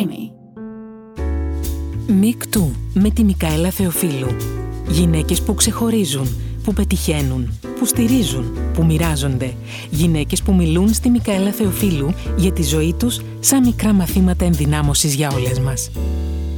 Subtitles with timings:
[0.00, 0.30] Creamy.
[2.12, 4.36] Μικτού με τη Μικαέλα Θεοφίλου.
[4.88, 6.26] Γυναίκες που ξεχωρίζουν,
[6.64, 9.54] που πετυχαίνουν, που στηρίζουν, που μοιράζονται.
[9.90, 15.30] Γυναίκες που μιλούν στη Μικαέλα Θεοφίλου για τη ζωή τους σαν μικρά μαθήματα ενδυνάμωσης για
[15.30, 15.90] όλες μας.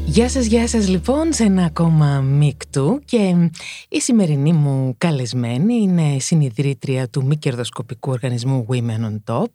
[0.05, 3.51] Γεια σας, γεια σας λοιπόν σε ένα ακόμα μίκτου και
[3.89, 9.47] η σημερινή μου καλεσμένη είναι συνειδητρία του μη κερδοσκοπικού οργανισμού Women on Top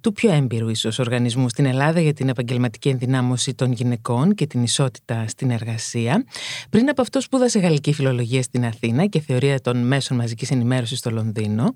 [0.00, 4.62] του πιο έμπειρου ίσως οργανισμού στην Ελλάδα για την επαγγελματική ενδυνάμωση των γυναικών και την
[4.62, 6.24] ισότητα στην εργασία.
[6.70, 11.10] Πριν από αυτό σπούδασε γαλλική φιλολογία στην Αθήνα και θεωρία των μέσων μαζικής ενημέρωσης στο
[11.10, 11.72] Λονδίνο.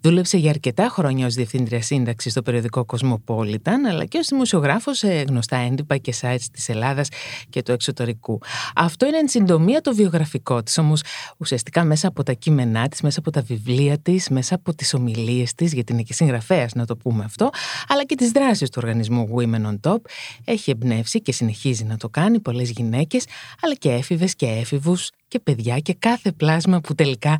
[0.00, 5.08] Δούλεψε για αρκετά χρόνια ως διευθύντρια σύνταξης στο περιοδικό Cosmopolitan αλλά και ως δημοσιογράφος σε
[5.08, 7.08] γνωστά έντυπα και sites της Ελλάδας
[7.50, 8.38] και του εξωτερικού.
[8.74, 11.02] Αυτό είναι εν συντομία το βιογραφικό της, όμως
[11.36, 15.54] ουσιαστικά μέσα από τα κείμενά της, μέσα από τα βιβλία της, μέσα από τις ομιλίες
[15.54, 17.50] της, γιατί είναι και συγγραφέας να το πούμε αυτό,
[17.88, 19.98] αλλά και τις δράσεις του οργανισμού Women on Top,
[20.44, 23.24] έχει εμπνεύσει και συνεχίζει να το κάνει πολλές γυναίκες,
[23.62, 27.36] αλλά και έφηβες και έφηβους και παιδιά και κάθε πλάσμα που τελικά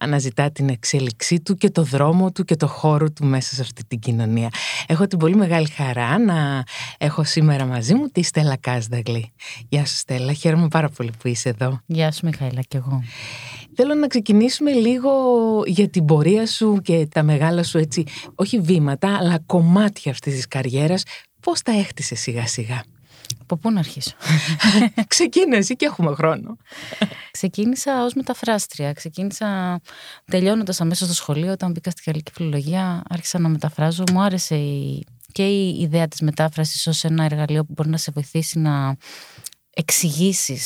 [0.00, 3.84] αναζητά την εξέλιξή του και το δρόμο του και το χώρο του μέσα σε αυτή
[3.84, 4.48] την κοινωνία.
[4.86, 6.64] Έχω την πολύ μεγάλη χαρά να
[6.98, 9.32] έχω σήμερα μαζί μου τη Στέλλα Κάσδαγλη.
[9.68, 11.80] Γεια σου Στέλλα, χαίρομαι πάρα πολύ που είσαι εδώ.
[11.86, 13.02] Γεια σου Μιχαήλα και εγώ.
[13.74, 15.10] Θέλω να ξεκινήσουμε λίγο
[15.66, 20.48] για την πορεία σου και τα μεγάλα σου έτσι, όχι βήματα, αλλά κομμάτια αυτής της
[20.48, 21.02] καριέρας.
[21.40, 22.84] Πώς τα έχτισες σιγά σιγά;
[23.42, 24.12] Από πού να αρχίσω;
[25.06, 26.56] Ξεκίνησε και έχουμε χρόνο.
[27.30, 28.92] Ξεκίνησα ως μεταφράστρια.
[28.92, 29.80] Ξεκίνησα
[30.24, 33.02] τελειώνοντας αμέσως στο σχολείο όταν μπήκα στη γαλλική φιλολογία.
[33.08, 34.04] Άρχισα να μεταφράζω.
[34.12, 35.06] Μου άρεσε η...
[35.32, 38.96] και η ιδέα της μετάφρασης ως ένα εργαλείο που μπορεί να σε βοηθήσει να
[39.70, 40.58] εξηγησει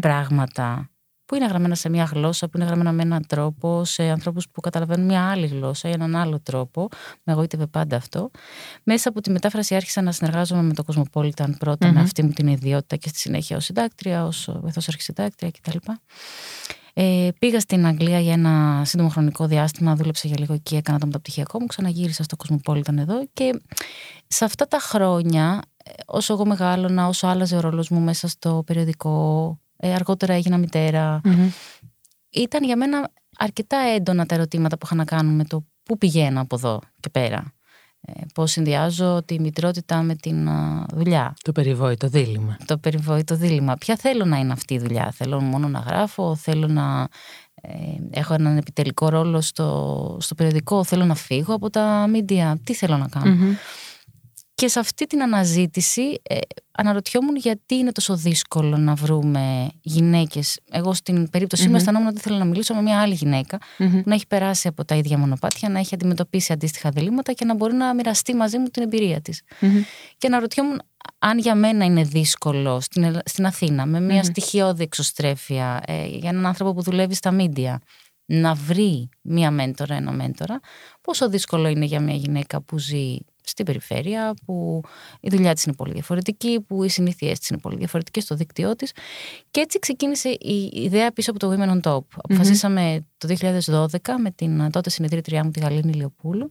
[0.00, 0.90] πράγματα
[1.30, 4.60] που είναι γραμμένα σε μια γλώσσα, που είναι γραμμένα με έναν τρόπο, σε ανθρώπους που
[4.60, 6.88] καταλαβαίνουν μια άλλη γλώσσα ή έναν άλλο τρόπο.
[7.22, 8.30] Με εγωίτευε πάντα αυτό.
[8.82, 12.46] Μέσα από τη μετάφραση άρχισα να συνεργάζομαι με το Cosmopolitan πρωτα με αυτή μου την
[12.46, 15.76] ιδιότητα και στη συνέχεια ως συντάκτρια, ως βοηθός αρχισυντάκτρια κτλ.
[16.94, 21.06] Ε, πήγα στην Αγγλία για ένα σύντομο χρονικό διάστημα, δούλεψα για λίγο εκεί, έκανα το
[21.06, 23.60] μεταπτυχιακό μου, ξαναγύρισα στο Cosmopolitan εδώ και
[24.26, 28.62] σε αυτά τα χρόνια, ε, όσο εγώ μεγάλωνα, όσο άλλαζε ο ρόλος μου μέσα στο
[28.66, 30.60] περιοδικό, ε, αργότερα έγινα
[32.30, 36.40] Ήταν για μένα αρκετά έντονα τα ερωτήματα που είχα να κάνουν με το πού πηγαίνω
[36.40, 37.52] από εδώ και πέρα.
[38.00, 40.48] Ε, πώς συνδυάζω τη μητρότητα με την
[40.92, 41.34] δουλειά.
[41.42, 42.56] Το περιβόητο δίλημα.
[42.64, 43.76] Το περιβόητο δίλημα.
[43.76, 47.08] Ποια θέλω να είναι αυτή η δουλειά; Θέλω μόνο να γράφω, θέλω να
[47.54, 47.70] ε,
[48.10, 52.60] έχω έναν επιτελικό ρόλο στο, στο περιοδικό, θέλω να φύγω από τα μίντια.
[52.64, 53.56] Τι θέλω να κανω
[54.60, 56.38] και σε αυτή την αναζήτηση ε,
[56.72, 60.60] αναρωτιόμουν γιατί είναι τόσο δύσκολο να βρούμε γυναίκες.
[60.70, 64.14] Εγώ στην περίπτωσή μου αισθανόμουν ότι θέλω να μιλήσω με μια άλλη γυναίκα που να
[64.14, 67.94] έχει περάσει από τα ίδια μονοπάτια, να έχει αντιμετωπίσει αντίστοιχα διλήμματα και να μπορεί να
[67.94, 69.42] μοιραστεί μαζί μου την εμπειρία της.
[70.18, 70.82] Και αναρωτιόμουν
[71.18, 76.46] αν για μένα είναι δύσκολο στην, στην Αθήνα, με μια στοιχειώδη εξωστρέφεια, ε, για έναν
[76.46, 77.80] άνθρωπο που δουλεύει στα μίντια,
[78.26, 80.60] να βρει μία μέντορα, ένα μέντορα,
[81.00, 83.16] πόσο δύσκολο είναι για μια γυναίκα που ζει
[83.50, 84.82] στην περιφέρεια, που
[85.20, 88.76] η δουλειά της είναι πολύ διαφορετική, που οι συνήθειές της είναι πολύ διαφορετικές στο δίκτυό
[88.76, 88.92] της.
[89.50, 92.04] Και έτσι ξεκίνησε η ιδέα πίσω από το Women on Top.
[92.16, 93.86] Αποφασίσαμε το 2012
[94.18, 96.50] με την τότε συνεδρίτριά μου, τη Γαλήνη Λιοπούλου,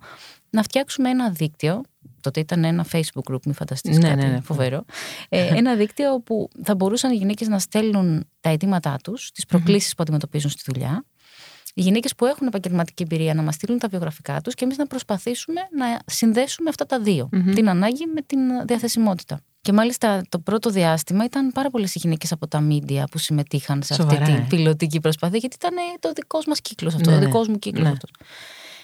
[0.50, 1.84] να φτιάξουμε ένα δίκτυο
[2.22, 4.42] τότε ήταν ένα facebook group, μην φανταστείς ναι, κάτι ναι, ναι.
[4.42, 4.86] φοβερό.
[5.30, 9.96] Ε, ένα δίκτυο όπου θα μπορούσαν οι γυναίκες να στέλνουν τα αιτήματά τους, τις προκλήσεις
[9.96, 11.06] που αντιμετωπίζουν στη δουλειά
[11.80, 14.88] οι γυναίκες που έχουν επαγγελματική εμπειρία να μας στείλουν τα βιογραφικά τους και εμείς να
[14.88, 19.42] προσπαθήσουμε να συνδέσουμε αυτά τα δυο Την ανάγκη με την διαθεσιμότητα.
[19.62, 23.84] Και μάλιστα το πρώτο διάστημα ήταν πάρα πολλές οι γυναίκες από τα μίντια που συμμετείχαν
[23.84, 24.46] σε αυτή την ε.
[24.50, 27.92] πιλωτική προσπάθεια, γιατί ήταν το δικός μας κύκλος αυτό, ναι, ο δικός μου κύκλος ναι.
[27.92, 28.10] αυτός.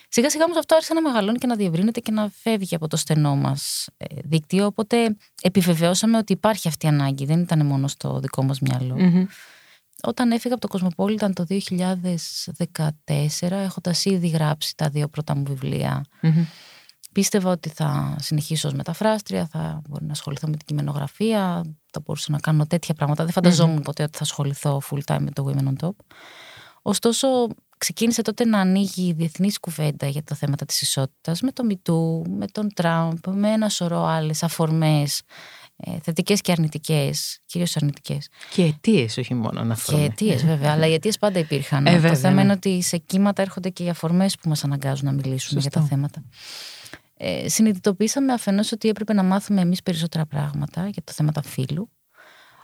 [0.09, 2.97] Σιγά σιγά όμως αυτό άρχισε να μεγαλώνει και να διευρύνεται και να φεύγει από το
[2.97, 4.65] στενό μας ε, δίκτυο.
[4.65, 7.25] Οπότε επιβεβαιώσαμε ότι υπάρχει αυτή η ανάγκη.
[7.25, 8.95] Δεν ήταν μόνο στο δικό μας μυαλο
[10.05, 11.57] όταν έφυγα από το Κοσμοπόλιταν το 2014,
[13.51, 16.05] έχοντα ήδη γράψει τα δύο πρώτα μου βιβλια
[17.15, 22.31] πίστευα ότι θα συνεχίσω ως μεταφράστρια, θα μπορεί να ασχοληθώ με την κειμενογραφία, θα μπορούσα
[22.31, 23.23] να κάνω τέτοια πράγματα.
[23.23, 25.95] Δεν φανταζόμουν ποτέ ότι θα ασχοληθώ full time με το Women on Top.
[26.81, 27.27] Ωστόσο,
[27.77, 32.23] ξεκίνησε τότε να ανοίγει η διεθνής κουβέντα για τα θέματα της ισότητας με το Μητού,
[32.29, 35.23] με τον Τραμπ, με ένα σωρό άλλες αφορμές ε,
[36.01, 38.29] θετικές και αρνητικές, κυρίως αρνητικές.
[38.53, 41.85] Και αιτίες, όχι μόνο να Και αιτίες, βέβαια, αλλά οι αιτίες πάντα υπήρχαν.
[41.85, 42.41] Ε, το θέμα ναι.
[42.41, 45.81] είναι ότι σε κύματα έρχονται και οι αφορμές που μας αναγκάζουν να μιλήσουμε για τα
[45.81, 46.23] θέματα.
[47.17, 51.89] Ε, συνειδητοποίησαμε αφενός ότι έπρεπε να μάθουμε εμείς περισσότερα πράγματα για το θέματα φύλου,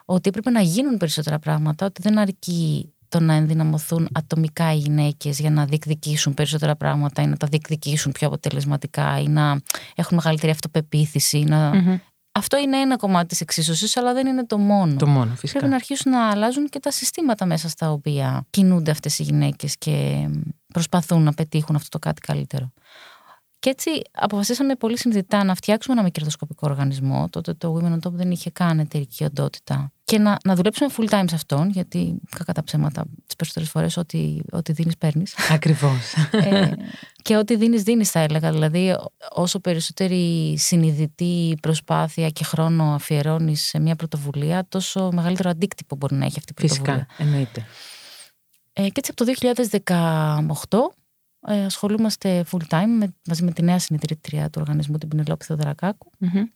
[0.05, 5.39] ότι έπρεπε να γίνουν περισσότερα πράγματα, ότι δεν αρκεί το να ενδυναμωθούν ατομικά οι γυναίκες
[5.39, 9.61] για να διεκδικήσουν περισσότερα πράγματα ή να τα διεκδικήσουν πιο αποτελεσματικά ή να
[9.95, 11.71] έχουν μεγαλύτερη αυτοπεποίθηση, να
[12.31, 14.95] Αυτό είναι ένα κομμάτι της εξίσωσης, αλλά δεν είναι το μόνο.
[14.95, 15.51] Το μόνο, φυσικά.
[15.51, 19.77] Πρέπει να αρχίσουν να αλλάζουν και τα συστήματα μέσα στα οποία κινούνται αυτές οι γυναίκες
[19.77, 20.27] και
[20.73, 22.71] προσπαθούν να πετύχουν αυτό το κάτι καλύτερο.
[23.59, 27.27] Και έτσι αποφασίσαμε πολύ συνειδητά να φτιάξουμε ένα μη κερδοσκοπικό οργανισμό.
[27.29, 29.91] Τότε το Women on Top δεν είχε καν εταιρική οντότητα.
[30.11, 33.97] Και να, να δουλέψουμε full time σε αυτόν, γιατί κακά τα ψέματα τις περισσότερες φορές
[33.97, 35.35] ό,τι, ό,τι δίνεις, παίρνεις.
[35.49, 36.13] Ακριβώς.
[36.31, 36.71] ε,
[37.21, 38.51] και ό,τι δίνεις, δίνεις, θα έλεγα.
[38.51, 38.95] Δηλαδή,
[39.29, 46.25] όσο περισσότερη συνειδητή προσπάθεια και χρόνο αφιερώνεις σε μια πρωτοβουλία, τόσο μεγαλύτερο αντίκτυπο μπορεί να
[46.25, 47.05] έχει αυτή η πρωτοβουλία.
[47.07, 47.65] Φυσικά, εννοείται.
[48.73, 49.31] Ε, και έτσι από το
[50.67, 51.00] 2018
[51.47, 55.45] ε, ασχολούμαστε full time με, μαζί με τη νέα συνειδητρία του οργανισμού, την Πινελόπη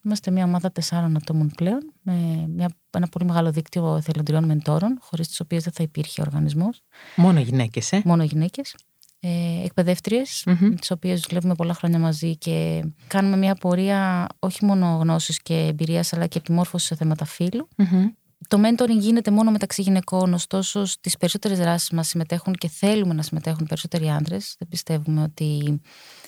[0.04, 5.28] Είμαστε μια ομάδα τεσσάρων ατόμων πλέον, με μια, ένα πολύ μεγάλο δίκτυο εθελοντριών μεντόρων, χωρίς
[5.28, 6.82] τις οποίες δεν θα υπήρχε οργανισμός.
[7.16, 8.74] Μόνο γυναίκες, ε; Μόνο γυναίκες.
[9.20, 10.56] Ε, εκπαιδεύτριες, mm-hmm.
[10.60, 15.54] με τις οποίες δουλεύουμε πολλά χρόνια μαζί και κάνουμε μια πορεία όχι μόνο γνώσης και
[15.54, 17.68] εμπειρίας, αλλά και επιμόρφωσης σε θέματα φύλου.
[18.48, 23.22] Το mentoring γίνεται μόνο μεταξύ γυναικών, ωστόσο στις περισσότερες δράσεις μας συμμετέχουν και θέλουμε να
[23.22, 24.54] συμμετέχουν περισσότεροι άντρες.
[24.58, 25.80] Δεν πιστεύουμε ότι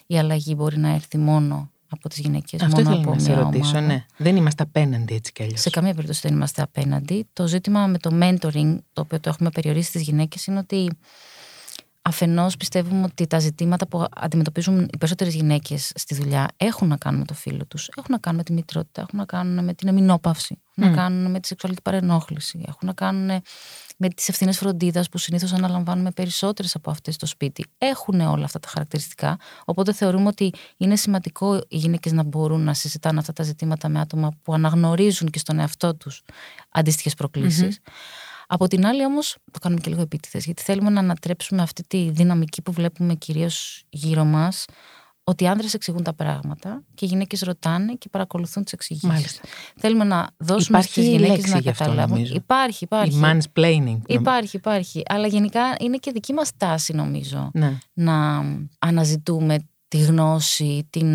[0.06, 2.62] η αλλαγή μπορεί να έρθει μόνο από τις γυναίκες.
[2.62, 4.04] Αυτό μόνο από να σε ρωτήσω, ναι.
[4.16, 5.60] Δεν είμαστε απέναντι έτσι κι αλλιώς.
[5.60, 7.28] Σε καμία περίπτωση δεν είμαστε απέναντι.
[7.32, 10.90] Το ζήτημα με το mentoring, το οποίο το έχουμε περιορίσει στις γυναίκες, είναι ότι
[12.08, 17.18] Αφενός, πιστεύουμε ότι τα ζητήματα που αντιμετωπίζουν οι περισσότερες γυναίκες στη δουλειά έχουν να κάνουν
[17.18, 19.88] με το φίλο τους, έχουν να κάνουν με τη μητρότητα, έχουν να κάνουν με την
[19.88, 23.42] εμεινόπαυση, έχουν να κάνουν με τη σεξουαλική παρενόχληση, έχουν να κάνουν
[23.96, 27.64] με τις ευθύνες φροντίδας που συνήθως αναλαμβάνουμε περισσότερες από αυτές στο σπίτι.
[27.78, 29.36] Έχουν όλα αυτά τα χαρακτηριστικά.
[29.64, 34.00] Οπότε θεωρούμε ότι είναι σημαντικό οι γυναίκες να μπορούν να συζητάνε αυτά τα ζητήματα με
[34.00, 36.22] άτομα που αναγνωρίζουν και στον εαυτό τους
[36.70, 37.14] αντίστοιχες
[38.50, 42.10] από την άλλη, όμως, το κάνουμε και λίγο επίτηδες, γιατί θέλουμε να ανατρέψουμε αυτή τη
[42.10, 44.64] δυναμική που βλέπουμε κυρίως γύρω μας,
[45.24, 49.40] ότι οι άνδρες εξηγούν τα πράγματα και οι γυναίκες ρωτάνε και παρακολουθούν τις εξηγήσεις.
[49.76, 52.22] Θέλουμε να δώσουμε στις γυναίκες να καταλάβουν.
[52.22, 53.18] Αυτό, υπάρχει, υπάρχει.
[53.18, 53.98] Η mansplaining.
[54.06, 55.02] Υπάρχει, υπάρχει.
[55.08, 57.78] Αλλά γενικά είναι και δική μας τάση, νομίζω, ναι.
[57.92, 58.44] να
[58.78, 59.58] αναζητούμε
[59.88, 61.08] τη γνώση, την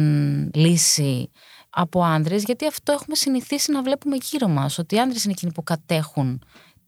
[0.53, 1.29] λύση
[1.69, 4.77] από άντρε, γιατί αυτό έχουμε συνηθίσει να βλέπουμε γύρω μας.
[4.77, 6.41] Ότι οι άντρε είναι εκείνοι που κατέχουν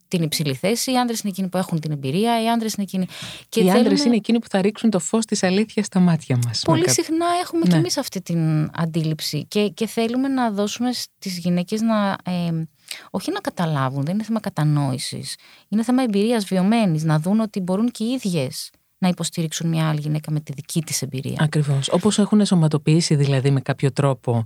[0.08, 3.06] την υψηλή θέση, οι άντρε είναι εκείνοι που έχουν την εμπειρία, οι άντρε είναι εκείνοι.
[3.50, 3.80] Και οι θέλουμε...
[3.80, 6.62] άντρε είναι εκείνοι που θα ρίξουν το φως της αλήθειας στα μάτια μας.
[6.62, 7.70] Πολύ συχνά έχουμε ναι.
[7.72, 12.16] κι εμείς αυτή την αντίληψη και, και θέλουμε να δώσουμε στις γυναίκες να.
[12.24, 12.52] Ε,
[13.12, 15.36] όχι να καταλάβουν, δεν είναι θέμα κατανόησης.
[15.70, 20.00] Είναι θέμα εμπειρίας βιωμένης, να δουν ότι μπορούν και οι ίδιες να υποστηρίξουν μια άλλη
[20.00, 21.38] γυναίκα με τη δική της εμπειρία.
[21.40, 21.90] Ακριβώς.
[21.90, 24.44] Όπως έχουν σωματοποιήσει δηλαδή με κάποιο τρόπο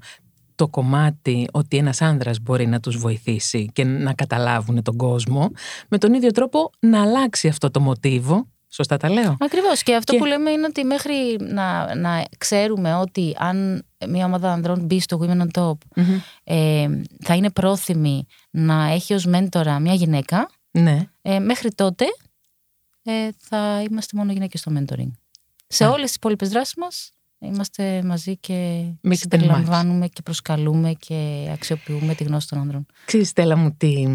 [0.59, 5.51] το κομμάτι ότι ένας άνδρας μπορεί να τους βοηθήσει και να καταλάβουν τον κόσμο,
[5.88, 9.83] με τον ίδιο τρόπο να αλλάξει αυτό το μοτίβο Σωστά τα λέω; Ακριβώς.
[9.83, 14.85] Και αυτό που λέμε είναι ότι μέχρι να, να ξέρουμε ότι αν μια ομάδα ανδρών
[14.85, 16.03] μπει στο Women on Top,
[16.44, 16.88] ε,
[17.19, 20.50] θα είναι πρόθυμη να έχει ως μέντορα μια γυναίκα.
[20.71, 21.09] Ναι.
[21.21, 22.05] Ε, μέχρι τότε
[23.03, 25.12] ε, θα είμαστε μόνο γυναίκες στο mentoring.
[25.67, 32.24] Σε όλες τις υπόλοιπες δράσεις μας Είμαστε μαζί και συμπεριλαμβάνουμε και προσκαλούμε και αξιοποιούμε τη
[32.24, 32.86] γνώση των άνδρων.
[33.06, 34.07] Ξέρεις Στέλλα μου τι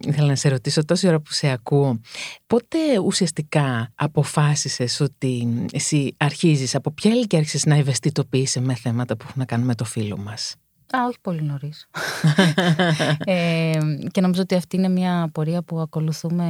[0.00, 2.00] ήθελα να σε ρωτήσω τόση ώρα που σε ακούω.
[2.46, 9.24] Πότε ουσιαστικά αποφάσισες ότι εσύ αρχίζεις, από ποια ηλικία άρχισες να ευαισθητοποιείσαι με θέματα που
[9.24, 10.54] έχουν να κάνουν με το φίλο μας;
[10.96, 11.88] Α, όχι πολύ νωρίς.
[13.24, 13.78] ε,
[14.10, 16.46] και νομίζω ότι αυτή είναι μια πορεία που ακολουθούμε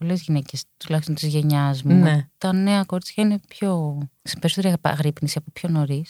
[0.00, 1.94] πολλές γυναίκες, τουλάχιστον της γενιάς μου.
[1.94, 2.26] Ναι.
[2.38, 3.98] Τα νέα κορίτσια είναι πιο.
[4.22, 6.04] σε περισσότερη αγρύπνηση από πιο νωρι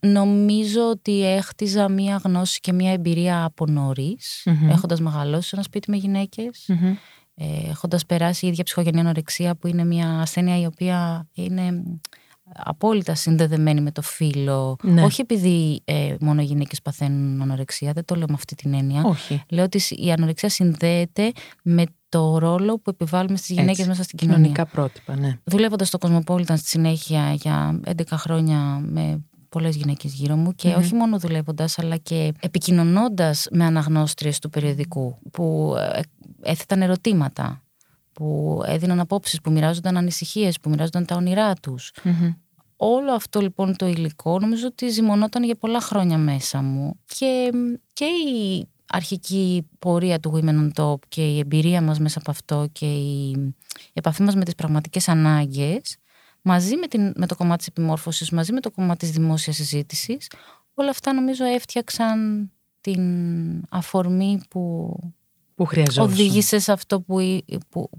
[0.00, 4.70] Νομίζω ότι έχτιζα μια γνώση και μια εμπειρία από νωρίς, mm-hmm.
[4.70, 6.68] έχοντας μεγαλώσει σε ένα σπίτι με γυναίκες.
[7.40, 11.82] Ε, έχοντας περάσει η ίδια ψυχογενή ανορεξία, που είναι μια ασθένεια η οποία είναι
[12.54, 14.76] απόλυτα συνδεδεμένη με το φύλλο.
[14.82, 15.02] Ναι.
[15.02, 19.02] Όχι επειδή ε, μόνο οι γυναίκες παθαίνουν ανορεξία, δεν το λέω με αυτή την έννοια.
[19.04, 19.42] Όχι.
[19.48, 24.40] Λέω ότι η ανορεξία συνδέεται με το ρόλο που επιβάλλουμε στις γυναίκες μέσα στην κοινωνία.
[24.40, 25.38] Κοινωνικά πρότυπα, ναι.
[25.44, 30.94] Δουλεύοντας στο Κοσμοπόλιταν στη συνέχεια για 11 χρόνια με πολλές γυναίκες γύρω μου και όχι
[30.94, 36.00] μόνο δουλεύοντας αλλά και επικοινωνώντας με αναγνώστριες του περιοδικού που ε,
[36.42, 37.62] έθεταν ερωτήματα
[38.18, 41.92] που έδιναν απόψεις, που μοιράζονταν ανησυχίες, που μοιράζονταν τα όνειρά τους.
[42.76, 47.52] Όλο αυτό λοιπόν το υλικό νομίζω ότι ζυμωνόταν για πολλά χρόνια μέσα μου και,
[47.92, 52.66] και η αρχική πορεία του Women on Top και η εμπειρία μας μέσα από αυτό
[52.72, 53.36] και η
[53.92, 55.96] επαφή μας με τις πραγματικές ανάγκες
[56.42, 60.26] μαζί με, την, με το κομμάτι της επιμόρφωσης, μαζί με το κομμάτι της δημόσιας συζήτησης
[60.74, 63.02] όλα αυτά νομίζω έφτιαξαν την
[63.70, 64.94] αφορμή που
[65.58, 66.12] που χρειαζόταν.
[66.12, 67.18] Οδήγησε σε αυτό που,
[67.68, 67.90] που,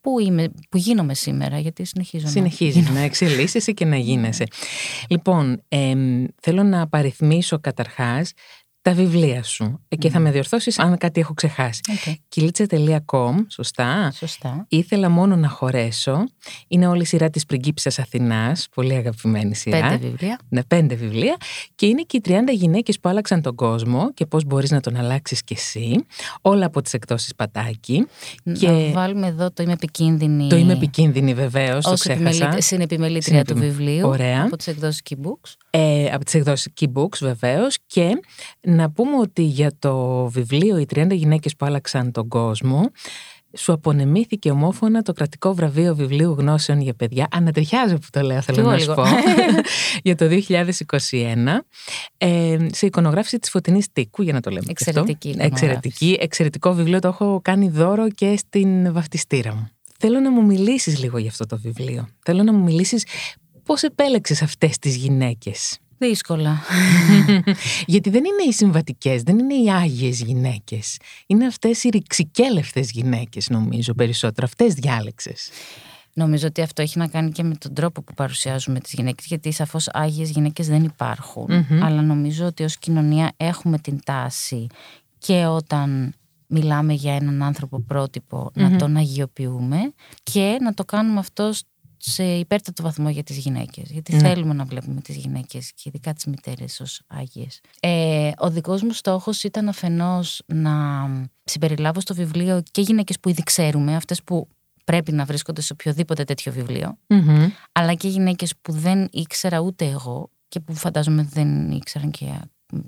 [0.00, 4.44] που, είμαι, που γίνομαι σήμερα, γιατί συνεχίζω Συνεχίζεις να, να εξελίσσεσαι και να γίνεσαι.
[5.08, 5.62] Λοιπόν,
[6.40, 8.32] θέλω να απαριθμίσω καταρχάς
[8.82, 9.80] τα βιβλία σου.
[9.98, 11.80] Και θα με διορθώσεις αν κάτι έχω ξεχάσει.
[11.86, 12.12] Okay.
[12.28, 14.12] Κιλίτσα.com, σωστά.
[14.16, 14.64] Σωστά.
[14.68, 16.24] Ήθελα μόνο να χωρέσω.
[16.68, 18.68] Είναι όλη η σειρά της πριγκίψας Αθηνάς.
[18.74, 19.80] Πολύ αγαπημένη σειρά.
[19.80, 20.38] Πέντε βιβλία.
[20.48, 21.36] Ναι, πέντε βιβλία.
[21.74, 24.96] Και είναι και οι 30 γυναίκες που άλλαξαν τον κόσμο και πώς μπορείς να τον
[24.96, 26.06] αλλάξεις κι εσύ.
[26.40, 28.06] Όλα από τις εκδόσεις Πατάκη.
[28.42, 30.48] Να Και βάλουμε εδώ το είμαι επικίνδυνη.
[30.48, 32.28] το είμαι επικίνδυνη βεβαίως, το Ως ξέχασα.
[32.44, 34.08] επιμελη- συνεπιμελήτρια του Συνεπιμ- βιβλίου.
[34.08, 34.42] Ωραία.
[34.44, 35.54] Από τις εκδόσεις Keybooks.
[35.70, 38.20] Ε, από τις εκδόσεις Keybooks βεβαίως και
[38.72, 42.90] να πούμε ότι για το βιβλίο «Οι 30 γυναίκες που άλλαξαν τον κόσμο»
[43.56, 47.28] σου απονεμήθηκε ομόφωνα το κρατικό βραβείο βιβλίου γνώσεων για παιδιά.
[47.30, 49.02] Ανατριχιάζω που το λέω, θέλω Κι εγώ να σου λίγο.
[49.02, 49.08] πω.
[50.08, 50.28] για το
[51.10, 51.36] 2021.
[52.18, 54.90] Ε, σε εικονογράφηση της Φωτεινής Τίκου, για να το λέμε και αυτό.
[54.90, 55.64] Εξαιρετική εικονογράφηση.
[55.64, 56.18] Εξαιρετική.
[56.20, 59.70] Εξαιρετικό βιβλίο, το έχω κάνει δώρο και στην βαφτιστήρα μου.
[59.98, 62.08] Θέλω να μου μιλήσεις λίγο για αυτό το βιβλίο.
[62.24, 63.06] Θέλω να μου μιλήσεις
[63.64, 65.78] πώς επέλεξες αυτές τις γυναίκες.
[66.06, 66.62] Δύσκολα.
[67.86, 70.98] Γιατί δεν είναι οι συμβατικές, δεν είναι οι άγιες γυναίκες.
[71.26, 74.46] Είναι αυτές οι ρηξικέλευτες γυναίκες νομίζω περισσότερο.
[74.46, 75.50] Αυτές διάλεξες.
[76.14, 79.52] Νομίζω ότι αυτό έχει να κάνει και με τον τρόπο που παρουσιάζουμε τις γυναίκες γιατί
[79.52, 81.82] σαφώς άγιες γυναίκες δεν υπάρχουν Μμμ.
[81.84, 84.66] αλλά νομίζω ότι ως κοινωνία έχουμε την τάση
[85.18, 86.14] και όταν
[86.46, 89.78] μιλάμε για έναν άνθρωπο πρότυπο να τον αγιοποιούμε
[90.22, 91.50] και να το κάνουμε αυτό
[92.04, 94.18] σε υπέρτατο βαθμό για τις γυναίκες γιατί Ναι.
[94.20, 97.60] θέλουμε να βλέπουμε τις γυναίκες και ειδικά τις μητέρες ως άγιες.
[97.80, 100.80] Ε, ο δικός μου στόχος ήταν αφενός να
[101.44, 104.48] συμπεριλάβω στο βιβλίο και γυναίκες που ήδη ξέρουμε, αυτές που
[104.84, 107.48] πρέπει να βρίσκονται σε οποιοδήποτε τέτοιο βιβλίο, Μμμ.
[107.72, 112.26] αλλά και γυναίκες που δεν ήξερα ούτε εγώ και που φαντάζομαι δεν ήξεραν και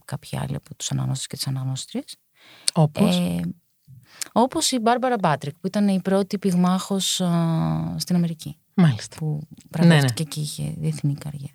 [0.04, 2.16] κάποιοι άλλοι από τους αναγνώστες και τις αναγνώστριες.
[2.72, 3.40] Όπως; Ε,
[4.32, 9.16] όπως η Μπάρμπαρα Μπάτρικ που ήταν η πρώτη πυγμάχος α, στην Αμερική Μάλιστα.
[9.16, 9.40] που
[9.78, 9.86] ναι.
[9.86, 11.54] βραβεύτηκε και είχε διεθνή καριέρα.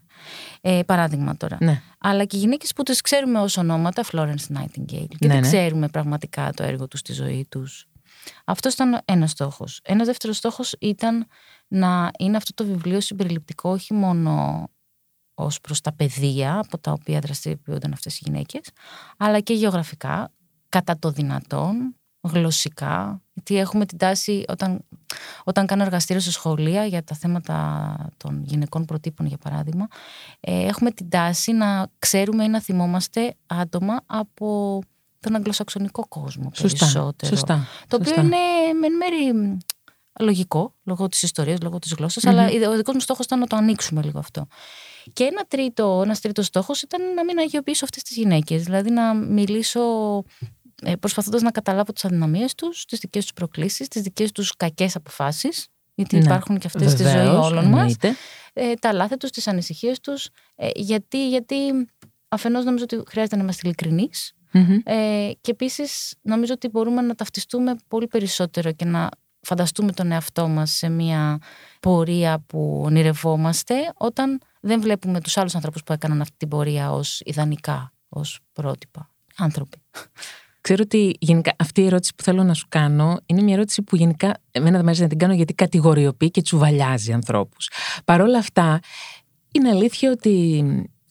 [0.62, 1.58] Ε, παράδειγμα τώρα.
[1.60, 1.82] Ναι.
[1.98, 5.48] Αλλά και γυναίκες που τις ξέρουμε ως ονόματα, Florence Nightingale, και Ναι, δεν ναι.
[5.48, 7.88] ξέρουμε πραγματικά το έργο τους, τη ζωή τους.
[8.46, 9.80] Αυτός ήταν ένας στόχος.
[9.84, 11.28] Ένας δεύτερος στόχος ήταν
[11.68, 14.64] να είναι αυτό το βιβλίο συμπεριληπτικό όχι μόνο
[15.34, 18.62] ως προς τα πεδία από τα οποία δραστηριοποιούνταν αυτές οι γυναίκες,
[19.18, 20.32] αλλά και γεωγραφικά,
[20.70, 24.86] κατά το δυνατόν, γλωσσικά, γιατί έχουμε την τάση όταν,
[25.44, 29.88] όταν κάνω εργαστήριο σε σχολεία για τα θέματα των γυναικών προτύπων για παράδειγμα,
[30.40, 34.80] ε, έχουμε την τάση να ξέρουμε ή να θυμόμαστε άτομα από
[35.20, 36.78] τον αγγλοσαξονικό κόσμο Σωστά.
[36.78, 37.36] περισσότερο.
[37.36, 37.68] Σωστά.
[37.88, 38.22] Το οποίο Σωστά.
[38.22, 38.38] είναι
[38.80, 39.58] μεν μέρη μ,
[40.20, 43.56] λογικό, λόγω της ιστορίας, λόγω της γλωσσας αλλά ο δικός μου στόχος ήταν να το
[43.56, 44.48] ανοίξουμε λίγο αυτό.
[45.14, 49.14] Και ένα τρίτο, ένας τρίτος στόχος ήταν να μην αγιοποιήσω αυτές τις γυναίκες, δηλαδή να
[49.14, 49.82] μιλήσω
[50.40, 50.46] ε,
[51.00, 55.68] προσπαθώντας να καταλάβω τις αδυναμίες τους, τις δικές τους προκλήσεις, τις δικές τους κακές αποφάσεις,
[55.96, 56.24] γιατί Ναι.
[56.24, 58.16] υπάρχουν και αυτές στη ζωή Βεβαίως, όλων μας, εννοείται.
[58.54, 61.56] ε, τα λάθη τους, τις ανησυχίες τους, ε, γιατί, γιατί
[62.28, 64.78] αφενός νομίζω ότι χρειάζεται να είμαστε ειλικρινείς, Μμμ.
[64.84, 69.10] ε, και επίσης νομίζω ότι μπορούμε να ταυτιστούμε πολύ περισσότερο και να
[69.42, 71.38] φανταστούμε τον εαυτό μας σε μια
[71.80, 77.22] πορεία που ονειρευόμαστε όταν δεν βλέπουμε τους άλλους ανθρώπους που έκαναν αυτή την πορεία ως
[77.26, 79.82] ιδανικά, ως πρότυπα άνθρωποι.
[80.62, 83.96] Ξέρω ότι γενικά αυτή η ερώτηση που θέλω να σου κάνω είναι μια ερώτηση που
[83.96, 87.70] γενικά εμένα δεν μου αρέσει να την κάνω γιατί κατηγοριοποιεί και τσουβαλιάζει ανθρώπους.
[88.06, 88.80] Παρ' όλα αυτά
[89.52, 90.64] είναι αλήθεια ότι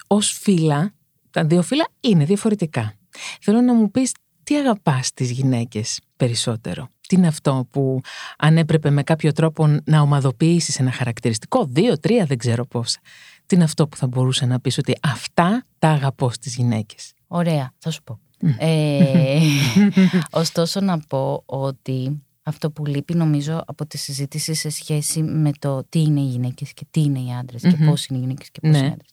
[0.07, 0.95] ως φύλλα,
[1.31, 2.95] τα δύο φύλλα είναι διαφορετικά.
[3.41, 4.13] Θέλω να μου πεις
[4.43, 8.01] τι αγαπάς τις γυναίκες περισσότερο; Τι είναι αυτό που
[8.39, 12.99] αν έπρεπε με κάποιο τρόπο να ομαδοποιήσεις ένα χαρακτηριστικό, δύο, τρία, δεν ξέρω πόσα.
[13.47, 17.73] Τι είναι αυτό που θα μπορούσε να πεις ότι αυτά τα αγαπώ στις γυναίκες; Ωραία,
[17.79, 18.19] θα σου πω.
[18.59, 19.41] Ε,
[20.31, 25.85] ωστόσο να πω ότι αυτό που λείπει νομίζω από τη συζήτηση σε σχέση με το
[25.89, 28.61] τι είναι οι γυναίκες και τι είναι οι άντρες και πώς είναι οι γυναίκες και
[28.61, 28.79] πώς Ναι.
[28.79, 29.09] είναι οι άντρες.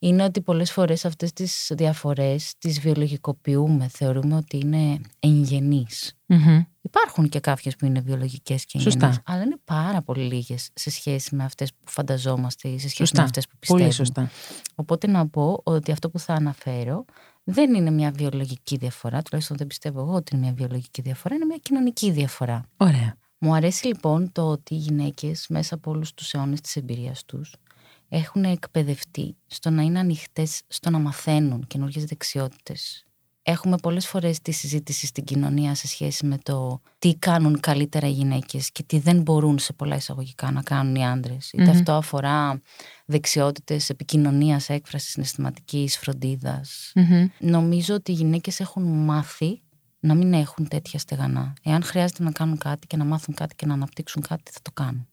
[0.00, 6.12] Είναι ότι πολλές φορές αυτές τις διαφορές τις βιολογικοποιούμε, θεωρούμε ότι είναι εγγενείς.
[6.26, 6.62] Μμμ.
[6.82, 8.98] Υπάρχουν και κάποιες που είναι βιολογικές και Σωστά.
[9.06, 12.96] εγγενείς, αλλά είναι πάρα πολύ λίγες σε σχέση με αυτές που φανταζόμαστε ή σε σχέση
[12.96, 13.18] Σωστά.
[13.18, 13.84] με αυτές που πιστεύουμε.
[13.88, 14.30] Πολύ σωστά.
[14.74, 17.04] Οπότε να πω ότι αυτό που θα αναφέρω
[17.50, 21.44] δεν είναι μια βιολογική διαφορά, τουλάχιστον δεν πιστεύω εγώ ότι είναι μια βιολογική διαφορά, είναι
[21.44, 22.64] μια κοινωνική διαφορά.
[22.76, 23.14] Ωραία.
[23.38, 27.54] Μου αρέσει λοιπόν το ότι οι γυναίκες μέσα από όλους τους αιώνες της εμπειρίας τους
[28.08, 33.04] έχουν εκπαιδευτεί στο να είναι ανοιχτές στο να μαθαίνουν καινούργιες δεξιότητες.
[33.50, 38.10] Έχουμε πολλές φορές τη συζήτηση στην κοινωνία σε σχέση με το τι κάνουν καλύτερα οι
[38.10, 41.50] γυναίκες και τι δεν μπορούν σε πολλά εισαγωγικά να κάνουν οι άντρες.
[41.52, 42.60] Είτε αυτό αφορά
[43.06, 46.92] δεξιότητες επικοινωνίας, έκφρασης, συναισθηματικής, φροντίδας.
[46.94, 47.28] Μμμ.
[47.38, 49.62] Νομίζω ότι οι γυναίκες έχουν μάθει
[50.00, 51.52] να μην έχουν τέτοια στεγανά.
[51.62, 54.70] Εάν χρειάζεται να κάνουν κάτι και να μάθουν κάτι και να αναπτύξουν κάτι, θα το
[54.74, 55.08] κάνουν.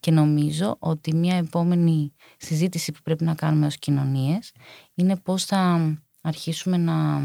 [0.00, 4.52] Και νομίζω ότι μια επόμενη συζήτηση που πρέπει να κάνουμε ως κοινωνίες
[4.94, 7.20] είναι πώς θα αρχίσουμε να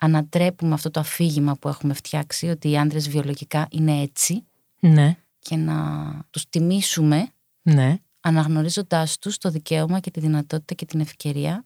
[0.00, 4.44] ανατρέπουμε αυτό το αφήγημα που έχουμε φτιάξει ότι οι άντρες βιολογικά είναι έτσι
[4.80, 5.76] Ναι, και να
[6.30, 7.28] τους τιμήσουμε
[7.62, 7.96] ναι.
[8.20, 11.64] αναγνωρίζοντάς τους το δικαίωμα και τη δυνατότητα και την ευκαιρία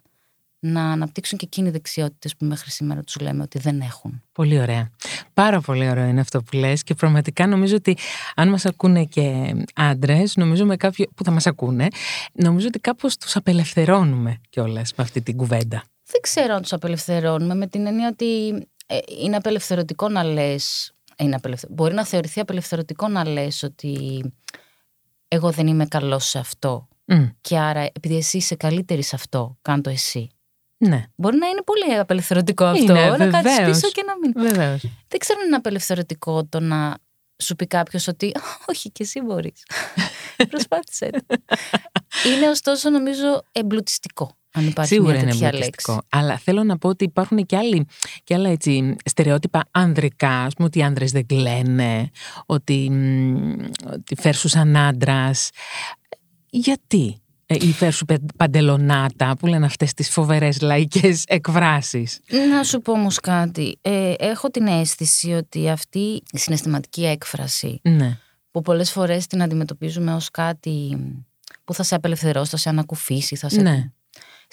[0.58, 4.22] να αναπτύξουν και εκείνοι οι δεξιότητες που μέχρι σήμερα τους λέμε ότι δεν έχουν.
[4.32, 4.90] Πολύ ωραία.
[5.34, 7.96] Πάρα πολύ ωραίο είναι αυτό που λες και πραγματικά νομίζω ότι
[8.34, 11.88] αν μας ακούνε και άντρες, νομίζω με κάποιο, που θα μας ακούνε,
[12.32, 15.84] νομίζω ότι κάπως τους απελευθερώνουμε κιόλας με αυτή την κουβέντα.
[16.06, 18.48] Δεν ξέρω αν τους απελευθερώνουμε με την έννοια ότι
[18.86, 21.66] ε, είναι απελευθερωτικό να λες είναι απελευθε...
[21.70, 24.22] Μπορεί να θεωρηθεί απελευθερωτικό να λες ότι
[25.28, 29.58] εγώ δεν είμαι καλός σε αυτό Μμ, και άρα επειδή εσύ είσαι καλύτερη σε αυτό,
[29.62, 30.28] κάντο εσύ.
[30.76, 33.80] ναι, Μπορεί να είναι πολύ απελευθερωτικό αυτό, Είναι, να κάτσεις βεβαίως.
[33.80, 34.32] πίσω και να μην.
[34.52, 34.80] βεβαίως.
[35.08, 36.98] Δεν ξέρω αν είναι απελευθερωτικό το να
[37.42, 38.34] σου πει κάποιος ότι
[38.66, 39.62] όχι και εσύ μπορείς.
[40.50, 41.10] Προσπάθησε.
[41.10, 41.36] το».
[42.34, 45.92] είναι ωστόσο νομίζω εμπλουτιστικό αν υπάρχει Σίγουρα μια είναι τέτοια εμπλουτιστικό.
[45.92, 46.06] λέξη.
[46.10, 47.86] Αλλά θέλω να πω ότι υπάρχουν και, άλλοι,
[48.24, 52.10] και άλλα έτσι, στερεότυπα ανδρικά, ας πούμε ότι οι άνδρες δεν κλαίνε,
[52.46, 53.54] ότι, μ,
[53.92, 55.50] ότι φέρσου σαν άντρας.
[56.50, 62.20] Γιατί ε, η φέρσου πε- παντελονάτα που λένε αυτές τις φοβερές λαϊκές εκφράσεις.
[62.50, 63.78] Να σου πω όμως κάτι.
[63.80, 68.18] Ε, έχω την αίσθηση ότι αυτή η συναισθηματική έκφραση Ναι,
[68.50, 70.98] που πολλές φορές την αντιμετωπίζουμε ως κάτι
[71.64, 73.60] που θα σε απελευθερώσει, θα σε ανακουφίσει, θα σε...
[73.60, 73.90] ναι,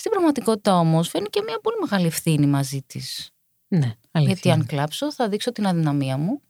[0.01, 3.31] Στην πραγματικότητα όμως φέρνει και μια πολύ μεγάλη ευθύνη μαζί της.
[3.67, 4.34] ναι, αλήθεια.
[4.34, 6.41] Γιατί αν κλάψω θα δείξω την αδυναμία μου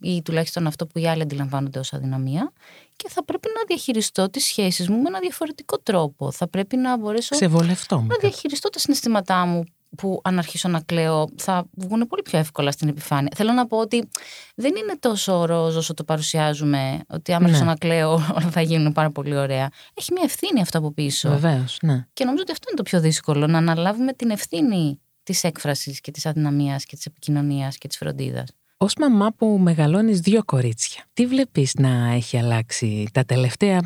[0.00, 2.52] ή τουλάχιστον αυτό που οι άλλοι αντιλαμβάνονται ως αδυναμία
[2.96, 6.30] και θα πρέπει να διαχειριστώ τις σχέσεις μου με ένα διαφορετικό τρόπο.
[6.30, 8.18] Θα πρέπει να μπορέσω Ξεβολευτώ να μετά.
[8.20, 9.64] διαχειριστώ τα συναισθήματά μου
[9.96, 13.32] που αν αρχίσω να κλαίω θα βγουν πολύ πιο εύκολα στην επιφάνεια.
[13.36, 14.08] Θέλω να πω ότι
[14.54, 17.46] δεν είναι τόσο ροζ όσο το παρουσιάζουμε, ότι άμα Ναι.
[17.46, 19.68] αρχίσω να κλαίω όλα θα γίνουν πάρα πολύ ωραία.
[19.94, 21.28] Έχει μια ευθύνη αυτό από πίσω.
[21.28, 22.06] Βεβαίως, ναι.
[22.12, 26.10] Και νομίζω ότι αυτό είναι το πιο δύσκολο, να αναλάβουμε την ευθύνη της έκφρασης και
[26.10, 28.48] της αδυναμίας και της επικοινωνίας και της φροντίδας.
[28.76, 33.80] Ως μαμά που μεγαλώνεις δύο κορίτσια, τι βλέπεις να έχει αλλάξει τα τελευταία,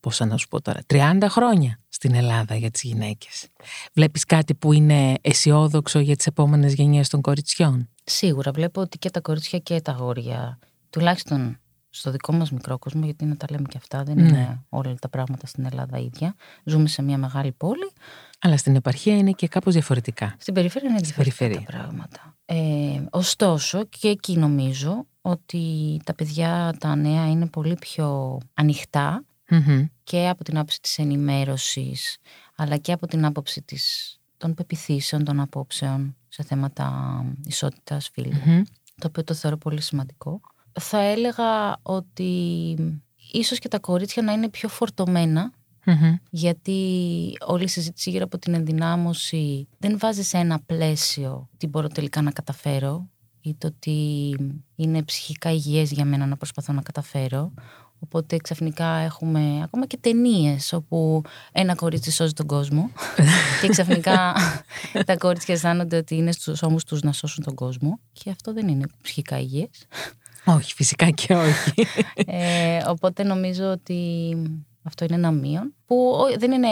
[0.00, 3.46] πόσα να σου πω τώρα, 30 χρόνια; Στην Ελλάδα για τις γυναίκες.
[3.92, 9.10] Βλέπεις κάτι που είναι αισιόδοξο για τις επόμενες γενιές των κοριτσιών; Σίγουρα βλέπω ότι και
[9.10, 10.58] τα κορίτσια και τα αγόρια,
[10.90, 11.58] τουλάχιστον
[11.90, 14.28] στο δικό μας μικρό κόσμο, γιατί να τα λέμε και αυτά, δεν Ναι.
[14.28, 16.34] είναι όλα τα πράγματα στην Ελλάδα ίδια.
[16.64, 17.90] Ζούμε σε μια μεγάλη πόλη.
[18.40, 20.34] Αλλά στην επαρχία είναι και κάπως διαφορετικά.
[20.38, 21.78] Στην περιφέρεια είναι Στην διαφορετικά τα περιφέρεια.
[21.78, 22.36] πράγματα.
[22.44, 25.60] Ε, ωστόσο, και εκεί νομίζω ότι
[26.04, 29.84] τα παιδιά, τα νέα είναι πολύ πιο ανοιχτά Μμμ.
[30.10, 32.16] Και από την άποψη της ενημέρωσης,
[32.56, 38.62] αλλά και από την άποψη της, των πεπιθήσεων, των απόψεων σε θέματα ισότητας φύλου, Μμμ.
[39.00, 40.40] το οποίο το θεωρώ πολύ σημαντικό.
[40.80, 42.76] Θα έλεγα ότι
[43.32, 45.52] ίσως και τα κορίτσια να είναι πιο φορτωμένα
[45.84, 46.14] Μμμ.
[46.30, 46.78] γιατί
[47.46, 52.22] όλη η συζήτηση γύρω από την ενδυνάμωση δεν βάζει σε ένα πλαίσιο τι μπορώ τελικά
[52.22, 53.08] να καταφέρω
[53.40, 54.36] ή το ότι
[54.74, 57.52] είναι ψυχικά υγιές για μένα να προσπαθώ να καταφέρω.
[58.02, 62.90] Οπότε ξαφνικά έχουμε ακόμα και ταινίες όπου ένα κορίτσι σώζει τον κόσμο
[63.60, 64.34] και ξαφνικά
[65.06, 68.68] τα κορίτσια αισθάνονται ότι είναι στους ώμους τους να σώσουν τον κόσμο και αυτό δεν
[68.68, 69.70] είναι ψυχικά υγιές.
[70.44, 71.72] Όχι, φυσικά και όχι.
[72.14, 74.36] Ε, οπότε νομίζω ότι
[74.82, 76.68] αυτό είναι ένα μείον που ο- δεν είναι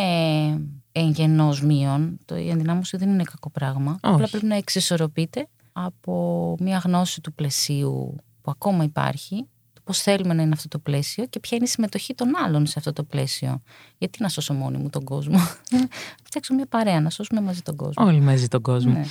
[0.92, 2.18] εγγενώς μείον.
[2.24, 3.90] Το, η ενδυνάμωση δεν είναι κακό πράγμα.
[4.02, 4.14] Όχι.
[4.14, 9.46] Απλά πρέπει να εξισορροπείται από μια γνώση του πλαισίου που ακόμα υπάρχει,
[9.88, 12.66] του πώς θέλουμε να είναι αυτό το πλαίσιο και ποια είναι η συμμετοχή των άλλων
[12.66, 13.62] σε αυτό το πλαίσιο.
[13.98, 15.38] Γιατί να σώσω μόνη μου τον κόσμο;
[16.26, 18.06] Φτιάξω μια παρέα, να σώσουμε μαζί τον κόσμο.
[18.06, 18.92] Όλοι μαζί τον κόσμο.
[18.92, 19.04] Ναι.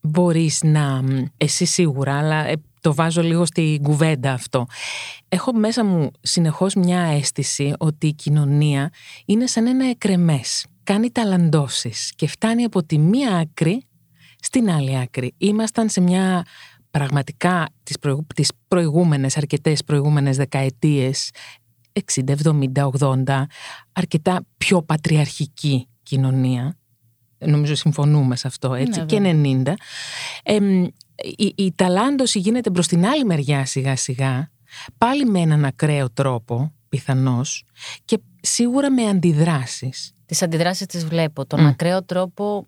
[0.00, 1.02] μπορείς να,
[1.36, 4.66] εσύ σίγουρα, αλλά ε, το βάζω λίγο στην κουβέντα αυτό.
[5.28, 8.90] Έχω μέσα μου συνεχώς μια αίσθηση ότι η κοινωνία
[9.24, 10.66] είναι σαν ένα εκρεμές.
[10.84, 13.82] Κάνει ταλαντώσεις και φτάνει από τη μία άκρη
[14.40, 15.34] στην άλλη άκρη.
[15.38, 16.44] Ήμασταν σε μια
[16.90, 18.26] πραγματικά τις, προηγου...
[18.34, 21.30] τις προηγούμενες, αρκετές προηγούμενες δεκαετίες,
[22.14, 23.44] 60, 70, 80,
[23.92, 26.76] αρκετά πιο πατριαρχική κοινωνία.
[27.38, 29.18] Νομίζω συμφωνούμε σε αυτό, έτσι, Ναι, και
[29.66, 29.72] 90.
[30.42, 30.84] Εμ,
[31.36, 34.50] η, η ταλάντωση γίνεται προς την άλλη μεριά σιγά σιγά,
[34.98, 37.64] πάλι με έναν ακραίο τρόπο, πιθανώς,
[38.04, 40.12] και σίγουρα με αντιδράσεις.
[40.26, 41.46] τις αντιδράσεις τις βλέπω.
[41.46, 41.66] Τον Μμ.
[41.66, 42.66] ακραίο τρόπο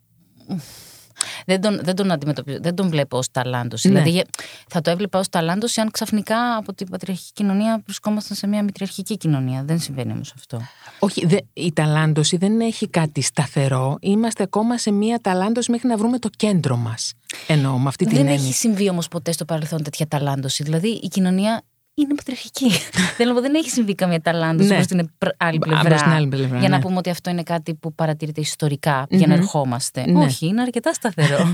[1.46, 3.88] δεν τον, δεν τον αντιμετωπίζω, δεν τον βλέπω ως ταλάντωση.
[3.88, 4.02] Ναι.
[4.02, 4.24] Δηλαδή
[4.68, 9.16] θα το έβλεπα ως ταλάντωση αν ξαφνικά από την πατριαρχική κοινωνία βρισκόμασταν σε μια μητριαρχική
[9.16, 9.62] κοινωνία.
[9.64, 10.60] Δεν συμβαίνει όμως αυτό.
[10.98, 13.96] Όχι, δε, η ταλάντωση δεν έχει κάτι σταθερό.
[14.00, 17.12] Είμαστε ακόμα σε μία ταλάντωση μέχρι να βρούμε το κέντρο μας.
[17.46, 18.42] Εννοώ με αυτή την δεν έννοια.
[18.42, 20.62] έχει συμβεί όμως ποτέ στο παρελθόν τέτοια ταλάντωση.
[20.62, 21.62] Δηλαδή η κοινωνία
[21.94, 22.70] είναι πατριαρχική.
[23.16, 24.74] Θέλω να πω, δεν έχει συμβεί καμία ταλάντωση Ναι.
[24.74, 25.88] προς την άλλη Α, πλευρά.
[25.88, 26.82] προς την άλλη πλευρά, για να ναι.
[26.82, 29.40] πούμε ότι αυτό είναι κάτι που παρατηρείται ιστορικά για να Μμμ.
[29.40, 30.06] ερχόμαστε.
[30.10, 30.24] Ναι.
[30.24, 31.52] Όχι, είναι αρκετά σταθερό.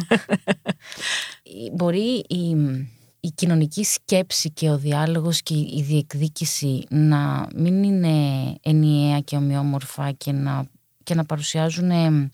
[1.76, 2.56] Μπορεί η,
[3.20, 8.14] η κοινωνική σκέψη και ο διάλογος και η διεκδίκηση να μην είναι
[8.62, 10.64] ενιαία και ομοιόμορφα και να,
[11.02, 12.30] και να παρουσιάζουν ε,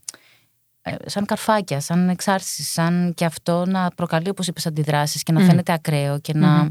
[0.82, 5.40] ε, σαν καρφάκια, σαν εξάρσεις, σαν και αυτό να προκαλεί, όπως είπες, αντιδράσεις και να
[5.40, 5.46] Μμ.
[5.46, 6.70] φαίνεται ακραίο και να...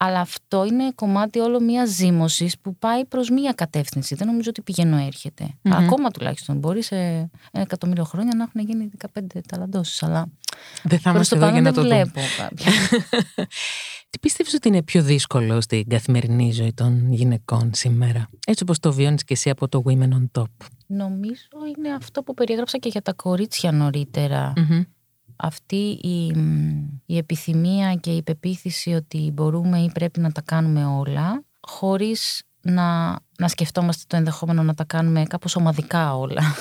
[0.00, 0.08] Μμμ.
[0.08, 4.14] Αλλά αυτό είναι κομμάτι όλο μιας ζήμωση που πάει προς μία κατεύθυνση.
[4.14, 5.48] Δεν νομίζω ότι πηγαίνω έρχεται.
[5.62, 5.72] Μμμ.
[5.72, 6.58] Ακόμα τουλάχιστον.
[6.58, 10.02] Μπορεί σε ένα εκατομμύριο χρόνια να έχουν γίνει 15 ταλαντώσεις.
[10.02, 10.26] Αλλά
[10.82, 12.04] Δεν θα προς είμαστε το εδώ για παρόν να δεν το δούμε.
[12.04, 12.72] βλέπω κάποια.
[14.10, 18.92] Τι πιστεύεις ότι είναι πιο δύσκολο στην καθημερινή ζωή των γυναικών σήμερα, έτσι όπως το
[18.92, 20.44] βιώνεις και εσύ από το Women on Top;
[20.86, 24.52] Νομίζω είναι αυτό που περιέγραψα και για τα κορίτσια νωρίτερα.
[24.56, 24.82] Μμμ.
[25.36, 26.26] Αυτή η,
[27.06, 33.18] η επιθυμία και η πεποίθηση ότι μπορούμε ή πρέπει να τα κάνουμε όλα χωρίς να,
[33.38, 36.42] να σκεφτόμαστε το ενδεχόμενο να τα κάνουμε κάπως ομαδικά όλα.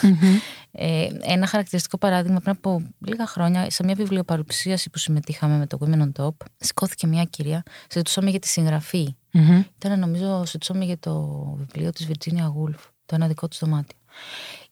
[0.78, 5.78] Ε, ένα χαρακτηριστικό παράδειγμα πριν από λίγα χρόνια σε μια βιβλιοπαρουσίαση που συμμετείχαμε με το
[5.82, 9.64] Women on Top σηκώθηκε μια κυρία, συζητούσαμε για τη συγγραφή Μμμ.
[9.76, 13.98] ήταν νομίζω συζητούσαμε για το βιβλίο της Virginia Woolf, το ένα δικό της δωμάτιο.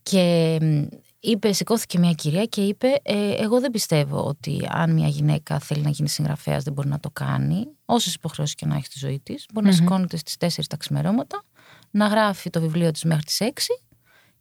[0.03, 0.83] Και μ,
[1.25, 5.81] είπε, σηκώθηκε μια κυρία και είπε ε, εγώ δεν πιστεύω ότι αν μια γυναίκα θέλει
[5.81, 9.19] να γίνει συγγραφέας δεν μπορεί να το κάνει, όσες υποχρεώσεις και να έχει στη ζωή
[9.23, 9.77] της, μπορεί να Μμμ.
[9.79, 11.43] σηκώνεται στις 4 τα ξημερώματα,
[11.91, 13.49] να γράφει το βιβλίο της μέχρι τις 6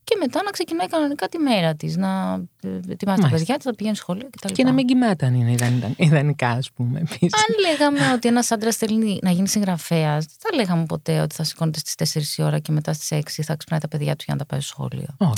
[0.04, 3.28] και μετά να ξεκινάει κανονικά τη μέρα της, να ε, ετοιμάσει τα Μάλιστα.
[3.30, 4.52] παιδιά της, να πηγαίνει σχολείο κτλ.
[4.52, 6.98] Και να μην κοιμάται αν είναι ιδανικά- ιδανικά, ας πούμε.
[7.00, 7.34] Επίσης.
[7.34, 11.44] Αν λέγαμε ότι ένας άντρας θέλει να γίνει συγγραφέας, δεν θα λέγαμε ποτέ ότι θα
[11.44, 14.34] σηκώνεται στις 4 η ώρα και μετά στις 6 θα ξυπνάει τα παιδιά του για
[14.34, 15.14] να τα πάει στο σχολείο.
[15.16, 15.32] Όχι.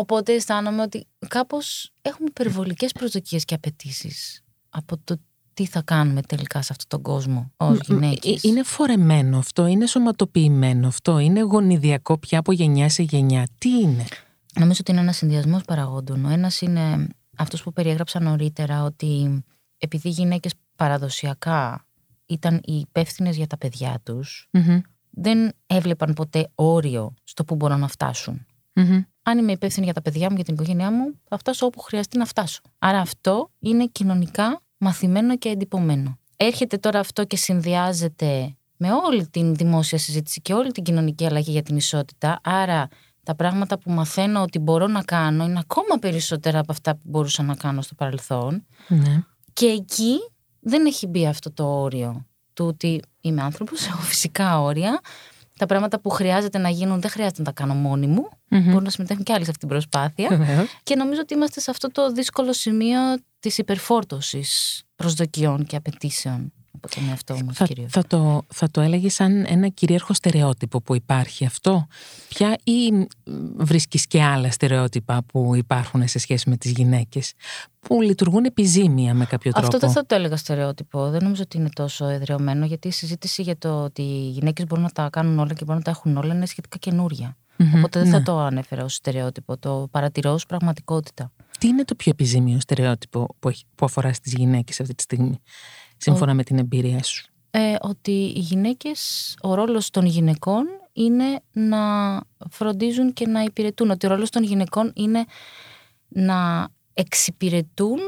[0.00, 5.16] Οπότε αισθάνομαι ότι κάπως έχουμε υπερβολικές προσδοκίες και απαιτήσεις από το
[5.54, 8.44] τι θα κάνουμε τελικά σε αυτόν τον κόσμο ως γυναίκες.
[8.44, 13.46] Ε, Είναι φορεμένο αυτό, είναι σωματοποιημένο αυτό, είναι γονιδιακό πια από γενιά σε γενιά.
[13.58, 14.04] Τι είναι;
[14.54, 16.24] Νομίζω ότι είναι ένας συνδυασμός παραγόντων.
[16.24, 19.44] Ο ένας είναι αυτός που περιέγραψα νωρίτερα, ότι
[19.78, 21.86] επειδή οι γυναίκες παραδοσιακά
[22.26, 24.80] ήταν οι υπεύθυνες για τα παιδιά τους, Μμμ.
[25.10, 28.46] δεν έβλεπαν ποτέ όριο στο που μπορούν να φτάσουν.
[28.72, 29.02] Μμμ.
[29.30, 32.18] Αν είμαι υπεύθυνη για τα παιδιά μου, για την οικογένειά μου, θα φτάσω όπου χρειαστεί
[32.18, 32.60] να φτάσω.
[32.78, 36.18] Άρα αυτό είναι κοινωνικά μαθημένο και εντυπωμένο.
[36.36, 41.50] Έρχεται τώρα αυτό και συνδυάζεται με όλη την δημόσια συζήτηση και όλη την κοινωνική αλλαγή
[41.50, 42.40] για την ισότητα.
[42.42, 42.88] Άρα
[43.22, 47.42] τα πράγματα που μαθαίνω ότι μπορώ να κάνω είναι ακόμα περισσότερα από αυτά που μπορούσα
[47.42, 48.66] να κάνω στο παρελθόν.
[48.88, 49.22] Ναι.
[49.52, 50.16] Και εκεί
[50.60, 55.00] δεν έχει μπει αυτό το όριο του ότι είμαι άνθρωπος, έχω φυσικά όρια.
[55.60, 58.28] Τα πράγματα που χρειάζεται να γίνουν δεν χρειάζεται να τα κάνω μόνη μου.
[58.48, 58.64] Μμμ.
[58.64, 60.28] Μπορούν να συμμετέχουν και άλλοι σε αυτή την προσπάθεια.
[60.28, 60.80] Βεβαίως.
[60.82, 62.98] και νομίζω ότι είμαστε σε αυτό το δύσκολο σημείο
[63.40, 67.90] της υπερφόρτωσης προσδοκιών και απαιτήσεων από τον εαυτό μου Θα, κυρίως.
[67.92, 71.86] θα, το, θα το έλεγε σαν ένα κυρίαρχο στερεότυπο που υπάρχει αυτό
[72.28, 73.02] πια ή μ,
[73.56, 77.32] βρίσκεις και άλλα στερεότυπα που υπάρχουν σε σχέση με τις γυναίκες
[77.80, 81.10] που λειτουργούν επιζήμια με κάποιο τρόπο; Αυτό δεν θα το έλεγα στερεότυπο.
[81.10, 84.84] Δεν νομίζω ότι είναι τόσο εδραιωμένο, γιατί η συζήτηση για το ότι οι γυναίκες μπορούν
[84.84, 87.36] να τα κάνουν όλα και μπορούν να τα έχουν όλα είναι σχετικά καινούρια.
[87.56, 88.16] Μμμ, Οπότε δεν ναι.
[88.16, 89.56] θα το ανέφερα ως στερεότυπο.
[89.58, 91.32] Το παρατηρώ ως πραγματικότητα.
[91.58, 95.40] Τι είναι το πιο επιζήμιο στερεότυπο που, έχει, που αφορά στις γυναίκες αυτή τη στιγμή;
[96.00, 97.24] Σύμφωνα με την εμπειρία σου.
[97.50, 101.78] Ε, ότι οι γυναίκες, ο ρόλος των γυναικών είναι να
[102.50, 103.90] φροντίζουν και να υπηρετούν.
[103.90, 105.24] Ότι ο ρόλος των γυναικών είναι
[106.08, 107.98] να εξυπηρετούν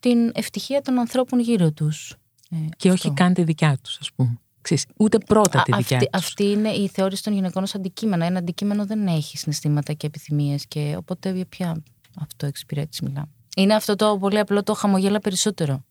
[0.00, 2.14] την ευτυχία των ανθρώπων γύρω τους.
[2.50, 3.08] Ε, Και αυτό.
[3.08, 4.36] όχι καν τη δικιά τους ας πούμε.
[4.60, 6.20] Ξέρεις, ούτε πρώτα Α, τη δικιά αυτή, τους.
[6.20, 8.24] αυτή είναι η θεώρηση των γυναικών ως αντικείμενα.
[8.24, 11.82] Ένα αντικείμενο δεν έχει συναισθήματα και επιθυμίες και οπότε για ποια
[12.20, 13.28] αυτό εξυπηρέτηση μιλάμε.
[13.56, 15.84] Είναι αυτό το πολύ απλό το χαμογέλα περισσότερο.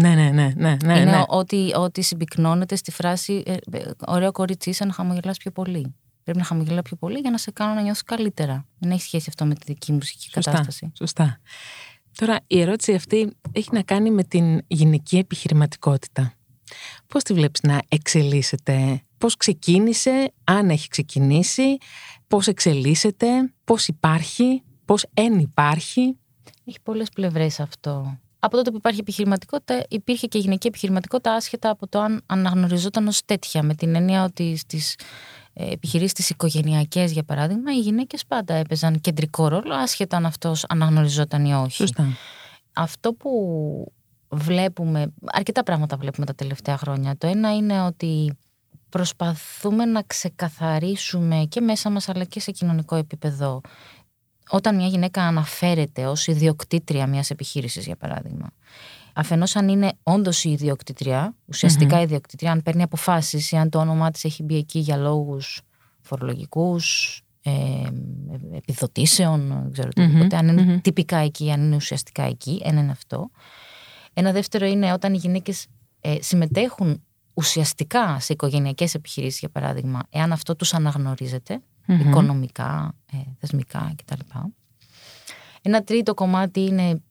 [0.00, 1.22] Ναι, ναι, ναι, ναι, ναι, είναι ναι.
[1.28, 5.94] ότι, ότι συμπυκνώνεται στη φράση ε, ε, ωραίο κορίτσι είσαι να χαμογελάς πιο πολύ.
[6.22, 8.66] Πρέπει να χαμογελά πιο πολύ για να σε κάνω να νιώθεις καλύτερα.
[8.78, 10.92] Δεν έχει σχέση αυτό με τη δική μου ψυχική Σωστά, κατάσταση.
[10.98, 11.40] σωστά.
[12.16, 16.32] Τώρα η ερώτηση αυτή έχει να κάνει με την γυναική επιχειρηματικότητα.
[17.06, 21.76] Πώς τη βλέπεις να εξελίσσεται, πώς ξεκίνησε, αν έχει ξεκινήσει,
[22.28, 23.28] πώς εξελίσσεται,
[23.64, 26.16] πώς υπάρχει, πώς εν υπάρχει;
[26.64, 28.18] Έχει πολλές πλευρές αυτό.
[28.44, 33.24] Από τότε που υπάρχει επιχειρηματικότητα, υπήρχε και γυναική επιχειρηματικότητα άσχετα από το αν αναγνωριζόταν ως
[33.24, 33.62] τέτοια.
[33.62, 34.98] Με την έννοια ότι στις
[35.52, 40.64] ε, επιχειρήσεις τις οικογενειακές, για παράδειγμα, οι γυναίκες πάντα έπαιζαν κεντρικό ρόλο, άσχετα αν αυτός
[40.68, 41.76] αναγνωριζόταν ή όχι.
[41.76, 42.06] Σωστά.
[42.72, 43.30] Αυτό που
[44.28, 47.16] βλέπουμε, αρκετά πράγματα βλέπουμε τα τελευταία χρόνια.
[47.18, 48.38] Το ένα είναι ότι
[48.88, 53.60] προσπαθούμε να ξεκαθαρίσουμε και μέσα μας αλλά και σε κοινωνικό επίπεδο
[54.52, 58.52] όταν μια γυναίκα αναφέρεται ως ιδιοκτήτρια μιας επιχείρησης για παράδειγμα
[59.12, 63.78] Αφενός, αν είναι όντως η ιδιοκτητρία, ουσιαστικά η ιδιοκτητρία, αν παίρνει αποφάσεις ή αν το
[63.78, 65.60] όνομά της έχει μπει εκεί για λόγους
[66.00, 67.52] φορολογικούς, ε,
[68.56, 72.60] επιδοτήσεων, δεν ξέρω τίποτε, αν ειναι τυπικά εκεί, αν είναι ουσιαστικά εκεί.
[72.64, 73.30] Ένα είναι αυτό.
[74.12, 75.66] Ένα δεύτερο είναι όταν οι γυναίκες
[76.00, 77.02] ε, συμμετέχουν
[77.34, 84.20] ουσιαστικά σε οικογενειακές επιχειρήσεις, για παράδειγμα, εάν αυτό τους αναγνωρίζεται, οικονομικά, ε, θεσμικά κτλ.
[85.62, 87.02] Ένα τρίτο κομμάτι είναι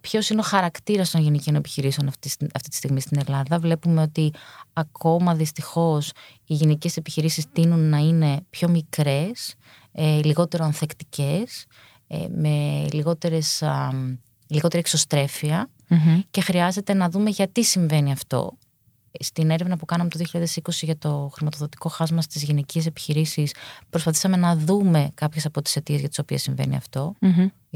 [0.00, 3.58] ποιος είναι ο χαρακτήρας των γυναικείων επιχειρήσεων αυτή, αυτή τη στιγμή στην Ελλάδα.
[3.58, 4.32] Βλέπουμε ότι
[4.72, 6.10] ακόμα δυστυχώς
[6.46, 9.54] οι γυναικέ επιχειρήσεις τείνουν να είναι πιο μικρές,
[9.92, 11.66] ε, λιγότερο ανθεκτικές,
[12.06, 13.62] ε, με λιγότερες,
[14.46, 14.82] λιγότερη
[16.30, 18.56] και χρειάζεται να δούμε γιατί συμβαίνει αυτό
[19.20, 23.54] στην έρευνα που κάναμε το 2020 για το χρηματοδοτικό χάσμα στις γυναικείες επιχειρήσεις,
[23.90, 26.76] προσπαθήσαμε να δούμε κάποιες από τις αιτίες για τις οποίες συμβαίνει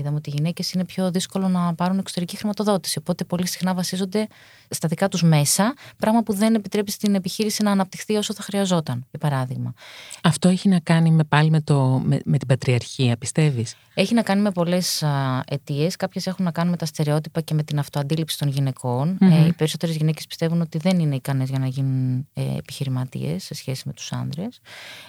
[0.01, 2.99] Είδαμε ότι οι γυναίκες είναι πιο δύσκολο να πάρουν εξωτερική χρηματοδότηση.
[2.99, 4.27] Οπότε πολύ συχνά βασίζονται
[4.69, 9.07] στα δικά τους μέσα, πράγμα που δεν επιτρέπει στην επιχείρηση να αναπτυχθεί όσο θα χρειαζόταν,
[9.11, 9.75] για παράδειγμα.
[10.23, 14.23] Αυτό έχει να κάνει με, πάλι με, το, με, με την πατριαρχία, πιστεύεις; Έχει να
[14.23, 15.05] κάνει με πολλές
[15.47, 15.97] αιτίες.
[15.97, 19.19] Κάποιες έχουν να κάνουν με τα στερεότυπα και με την αυτοαντίληψη των γυναικών.
[19.21, 19.31] Mm-hmm.
[19.31, 23.55] Ε, οι περισσότερες γυναίκες πιστεύουν ότι δεν είναι ικανές για να γίνουν ε, επιχειρηματίες σε
[23.55, 24.61] σχέση με τους άνδρες.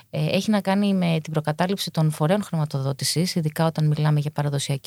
[0.10, 4.81] Ε, έχει να κάνει με την προκατάληψη των φορέων χρηματοδότησης, ειδικά όταν μιλάμε για παραδοσιακή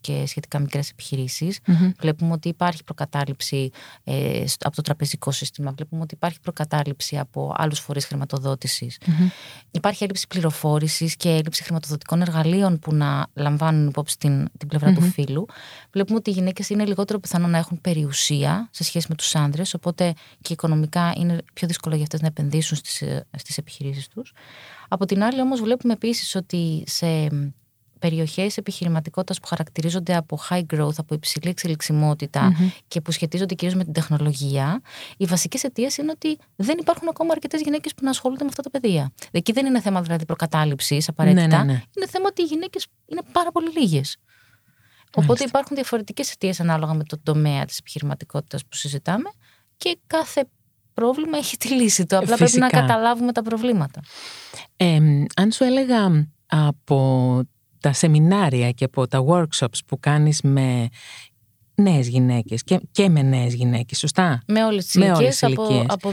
[0.00, 0.88] και σχετικά μικρές
[2.00, 3.70] Βλέπουμε ότι υπάρχει προκατάληψη
[4.04, 5.72] ε, από το τραπεζικό σύστημα.
[5.72, 8.98] Βλέπουμε ότι υπάρχει προκατάληψη από άλλους φορείς χρηματοδότησης.
[9.70, 15.00] Υπάρχει έλλειψη πληροφόρησης και έλλειψη χρηματοδοτικών εργαλείων που να λαμβάνουν υπόψη την, την πλευρα του
[15.00, 15.46] φύλου.
[15.92, 19.74] Βλέπουμε ότι οι γυναίκες είναι λιγότερο πιθανό να έχουν περιουσία σε σχέση με τους άντρες,
[19.74, 23.02] οπότε και οικονομικά είναι πιο δύσκολο για αυτές να επενδύσουν στις,
[23.36, 24.32] στις επιχειρήσεις τους.
[24.88, 27.06] Από την άλλη όμως βλέπουμε επίσης ότι σε
[28.00, 31.54] περιοχές επιχειρηματικότητας που χαρακτηρίζονται από high growth, από υψηλή
[32.88, 34.80] και που σχετίζονται κυρίως με την τεχνολογία,
[35.16, 38.62] οι βασικές αιτίες είναι ότι δεν υπάρχουν ακόμα αρκετές γυναίκες που να ασχολούνται με αυτά
[38.62, 39.12] τα παιδεία.
[39.30, 41.46] Εκεί δεν είναι θέμα δηλαδή προκατάληψης απαραίτητα.
[41.46, 41.82] Ναι, ναι, ναι.
[41.96, 44.16] Είναι θέμα ότι οι γυναίκες είναι πάρα πολύ λίγες.
[45.14, 49.30] Οπότε υπάρχουν διαφορετικές αιτίες ανάλογα με το τομέα της επιχειρηματικότητας που συζητάμε
[49.76, 50.48] και κάθε
[50.94, 52.16] πρόβλημα έχει τη λύση του.
[52.16, 54.00] Απλά πρέπει να καταλάβουμε τα προβλήματα.
[54.76, 54.98] Ε,
[55.36, 57.40] αν σου έλεγα από
[57.80, 60.88] τα σεμινάρια και από τα workshops που κάνεις με
[61.74, 66.12] νέες γυναίκες και, και με νέες γυναίκες, σωστά; Με όλες τις ηλικίες, από, από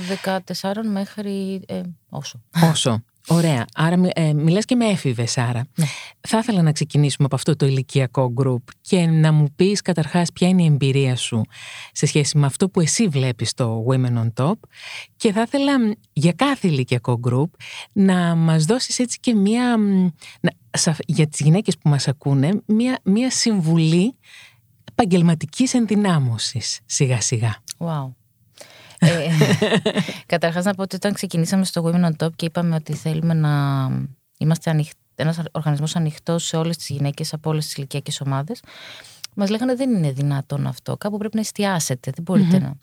[0.61, 2.41] 14 μέχρι ε, όσο.
[2.71, 3.03] Όσο.
[3.27, 3.65] Ωραία.
[3.75, 5.67] Άρα ε, μιλάς και με έφηβες άρα.
[5.75, 5.85] Ναι.
[6.21, 10.47] Θα ήθελα να ξεκινήσουμε από αυτό το ηλικιακό γκρουπ και να μου πεις καταρχάς ποια
[10.47, 11.41] είναι η εμπειρία σου
[11.91, 14.53] σε σχέση με αυτό που εσύ βλέπεις στο Women on Top
[15.15, 15.71] και θα ήθελα
[16.13, 17.53] για κάθε ηλικιακό γκρουπ
[17.91, 19.75] να μας δώσεις έτσι και μία,
[21.05, 24.15] για τις γυναίκες που μας ακούνε, μία, μία συμβουλή
[24.91, 27.55] επαγγελματικής ενδυνάμωσης σιγά σιγά.
[27.77, 28.11] Wow.
[28.99, 29.29] Ε,
[30.25, 33.51] καταρχάς να πω ότι όταν ξεκινήσαμε στο Women on Top και είπαμε ότι θέλουμε να
[34.37, 34.89] είμαστε ανοιχ...
[35.15, 38.61] ένας οργανισμός ανοιχτός σε όλες τις γυναίκες από όλες τις ηλικιακές ομάδες,
[39.39, 40.97] Μας λέγανε δεν είναι δυνατόν αυτό.
[40.97, 42.11] Κάπου πρέπει να εστιάσετε.
[42.15, 42.73] Δεν μπορειτε να.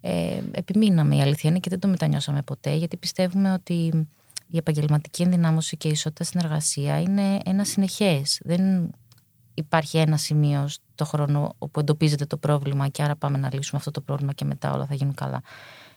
[0.00, 4.06] Ε, επιμείναμε η αλήθεια είναι και δεν το μετανιώσαμε ποτέ, γιατί πιστεύουμε ότι
[4.46, 8.40] η επαγγελματική ενδυνάμωση και η ισότητα στην εργασία είναι ένα συνεχές.
[8.44, 8.90] Δεν
[9.54, 13.90] υπάρχει ένα σημείο στο χρόνο όπου εντοπίζεται το πρόβλημα και άρα πάμε να λύσουμε αυτό
[13.90, 15.42] το πρόβλημα και μετά όλα θα γίνουν καλά.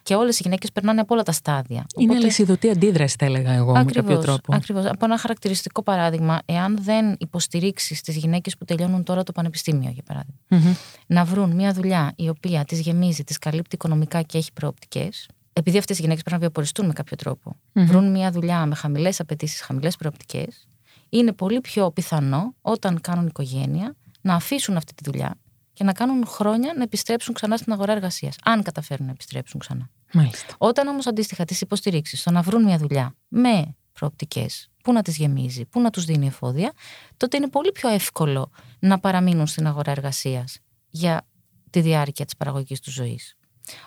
[0.04, 1.86] Και όλες οι γυναίκες περνάνε από όλα τα στάδια.
[1.96, 2.26] Είναι Οπότε...
[2.26, 4.56] αλυσιδωτή αντίδραση, θα έλεγα εγώ, ακριβώς, με κάποιο τρόπο.
[4.56, 4.86] Ακριβώς.
[4.86, 10.04] Από ένα χαρακτηριστικό παράδειγμα, εάν δεν υποστηρίξεις τις γυναίκες που τελειώνουν τώρα το πανεπιστήμιο, για
[10.04, 15.28] παραδειγμα να βρουν μια δουλειά η οποία τις γεμίζει, τις καλύπτει οικονομικά και έχει προοπτικές,
[15.54, 19.20] επειδή αυτές οι γυναίκες πρέπει να βιοποριστούν με κάποιο τρόπο, βρουν μια δουλειά με χαμηλές
[19.20, 20.68] απαιτήσεις, χαμηλές προοπτικές,
[21.18, 25.36] είναι πολύ πιο πιθανό όταν κάνουν οικογένεια να αφήσουν αυτή τη δουλειά
[25.74, 28.36] και να κάνουν χρόνια να επιστρέψουν ξανά στην αγορά εργασίας.
[28.44, 29.90] Αν καταφέρουν να επιστρέψουν ξανά.
[30.14, 30.54] Μάλιστα.
[30.58, 35.18] Όταν όμως αντίστοιχα τις υποστηρίξεις στο να βρουν μια δουλειά με προοπτικές, που να τις
[35.18, 36.72] γεμίζει, που να τους δίνει εφόδια,
[37.18, 41.28] τότε είναι πολύ πιο εύκολο να παραμείνουν στην αγορά εργασίας για
[41.70, 43.38] τη διάρκεια της παραγωγική τους ζωής.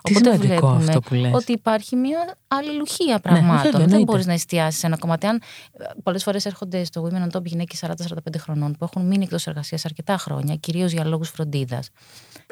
[0.02, 1.32] Τι Οπότε βλέπουμε αυτό που λες.
[1.34, 3.80] ότι υπάρχει μια αλληλουχία ναι, πραγμάτων.
[3.80, 5.26] Ναι, δεν μπορείς να εστιάσεις ένα κομμάτι.
[5.26, 7.92] Αν ε, πολλές φορές έρχονται στο Women on Top γυναίκες 40-45
[8.38, 11.88] χρονών που έχουν μείνει εκτός εργασίας αρκετά χρόνια, κυρίως για λόγους φροντίδας.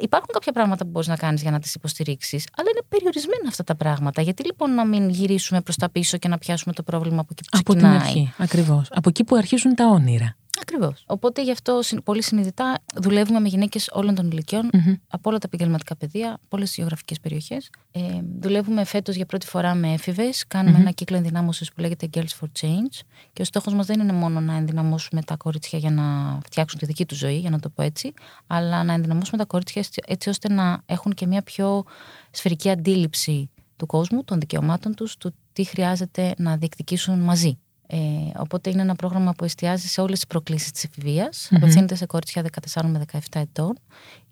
[0.00, 3.64] Υπάρχουν κάποια πράγματα που μπορείς να κάνεις για να τις υποστηρίξεις, αλλά είναι περιορισμένα αυτά
[3.64, 4.22] τα πράγματα.
[4.22, 7.42] Γιατί λοιπόν να μην γυρίσουμε προς τα πίσω και να πιάσουμε το πρόβλημα από εκεί
[7.42, 7.96] που ξεκινάει.
[7.96, 8.88] Από την αρχή, ακριβώς.
[8.90, 10.36] Από εκεί που αρχίζουν τα όνειρα.
[10.60, 11.04] Ακριβώς.
[11.06, 14.70] Οπότε γι' αυτό πολύ συνειδητά δουλεύουμε με γυναίκες όλων των ηλικιων
[15.08, 17.70] από όλα τα επαγγελματικά πεδία, από όλες τις γεωγραφικές περιοχές.
[17.92, 18.00] Ε,
[18.40, 20.44] δουλεύουμε φέτος για πρώτη φορά με έφηβες.
[20.54, 23.00] ένα κύκλο ενδυνάμωσης που λέγεται Girls for Change.
[23.32, 26.86] Και ο στόχος μας δεν είναι μόνο να ενδυναμώσουμε τα κορίτσια για να φτιάξουν τη
[26.86, 28.12] δική τους ζωή, για να το πω έτσι,
[28.46, 31.84] αλλά να ενδυναμώσουμε τα κορίτσια έτσι ώστε να έχουν και μια πιο
[32.30, 37.58] σφαιρική αντίληψη του κόσμου, των δικαιωμάτων τους, του τι χρειάζεται να διεκδικήσουν μαζί.
[37.86, 37.96] Ε,
[38.38, 41.48] οπότε είναι ένα πρόγραμμα που εστιάζει σε όλες τις προκλήσεις της εφηβείας.
[41.50, 41.56] Mm-hmm.
[41.56, 42.44] Απευθύνεται σε κορίτσια
[42.74, 43.78] 14 με 17 ετών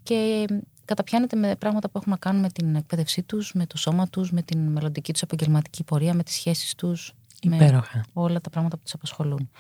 [0.02, 0.46] και
[0.84, 4.30] καταπιάνεται με πράγματα που έχουν να κάνουν με την εκπαίδευσή τους, με το σώμα τους,
[4.32, 7.12] με την μελλοντική τους επαγγελματική πορεία, με τις σχέσεις τους.
[7.40, 7.96] Υπέροχα.
[7.96, 9.50] Με όλα τα πράγματα που τους απασχολούν.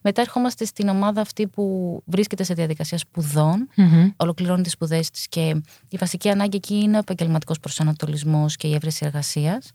[0.00, 4.10] Μετά ερχόμαστε στην ομάδα αυτή που βρίσκεται σε διαδικασία σπουδών, mm-hmm.
[4.16, 8.74] ολοκληρώνει τις σπουδές της και η βασική ανάγκη εκεί είναι ο επαγγελματικός προσανατολισμός και η
[8.74, 9.72] έβρεση εργασίας.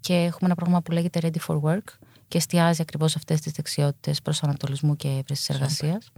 [0.00, 4.22] Και έχουμε ένα πρόγραμμα που λέγεται Ready for Work, και εστιάζει ακριβώς αυτές τις δεξιότητες
[4.22, 6.10] προσανατολισμού και έβρεση εργασίας.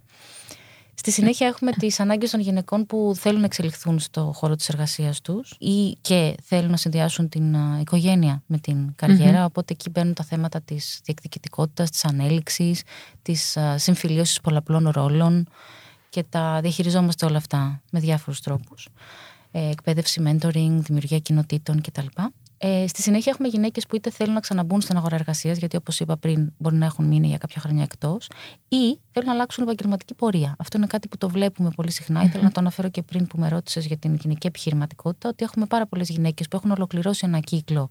[0.95, 5.21] Στη συνέχεια έχουμε τις ανάγκες των γυναικών που θέλουν να εξελιχθούν στο χώρο της εργασίας
[5.21, 10.25] τους ή και θέλουν να συνδυάσουν την οικογένεια με την καριερα Οπότε εκεί μπαίνουν τα
[10.25, 12.83] θέματα της διεκδικητικότητας, της ανέλυξης,
[13.23, 15.49] της συμφιλίωσης πολλαπλών ρόλων
[16.09, 18.88] και τα διαχειριζόμαστε όλα αυτά με διάφορους τρόπους.
[19.51, 22.07] Ε, εκπαίδευση, mentoring, δημιουργία κοινοτήτων κτλ.
[22.59, 26.01] Ε, στη συνέχεια έχουμε γυναίκες που είτε θέλουν να ξαναμπούν στην αγορά εργασίας, γιατί όπως
[26.01, 28.31] είπα πριν, μπορεί να έχουν μείνει για κάποια χρόνια εκτός,
[28.69, 30.55] ή θέλουν να αλλάξουν επαγγελματική πορεία.
[30.59, 32.23] Αυτό είναι κάτι που το βλέπουμε πολύ συχνά.
[32.23, 32.27] Mm-hmm.
[32.27, 35.66] Ήθελα να το αναφέρω και πριν που με ρώτησες για την γυναική επιχειρηματικότητα, ότι έχουμε
[35.66, 37.88] πάρα πολλές γυναίκες που έχουν ολοκληρώσει ένα κύκλο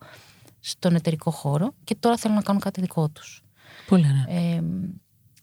[0.59, 3.43] στον εταιρικό χώρο και τώρα θέλουν να κάνουν κάτι δικό τους.
[3.87, 4.39] Πολύ ωραία.
[4.39, 4.63] Ε,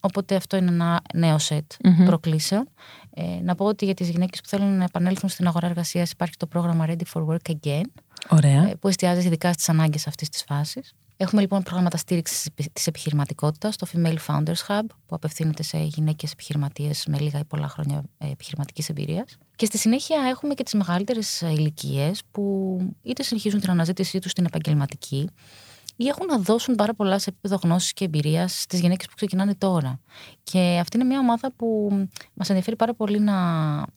[0.05, 1.71] Οπότε αυτό είναι ένα νέο σετ
[2.05, 2.69] προκλήσεων.
[3.13, 6.37] Ε, να πω ότι για τις γυναίκες που θέλουν να επανέλθουν στην αγορά εργασίας υπάρχει
[6.37, 7.83] το πρόγραμμα Ready for Work Again.
[8.29, 8.69] Ωραία.
[8.69, 10.93] Ε, που εστιάζει ειδικά στις ανάγκες αυτής της φάσης.
[11.17, 17.05] Έχουμε λοιπόν προγράμματα στήριξης της επιχειρηματικότητας, το Female Founders Hub, που απευθύνεται σε γυναίκες επιχειρηματίες
[17.07, 19.37] με λίγα ή πολλά χρόνια ε, επιχειρηματικής εμπειρίας.
[19.55, 24.45] Και στη συνέχεια έχουμε και τις μεγαλύτερες ηλικίες που είτε συνεχίζουν την αναζήτησή τους στην
[24.45, 25.29] επαγγελματική,
[26.03, 29.55] ή έχουν να δώσουν πάρα πολλά σε επίπεδο γνώσης και εμπειρίας στις γυναίκες που ξεκινάνε
[29.55, 29.99] τώρα.
[30.43, 31.91] Και αυτή είναι μια ομάδα που
[32.33, 33.35] μας ενδιαφέρει πάρα πολύ να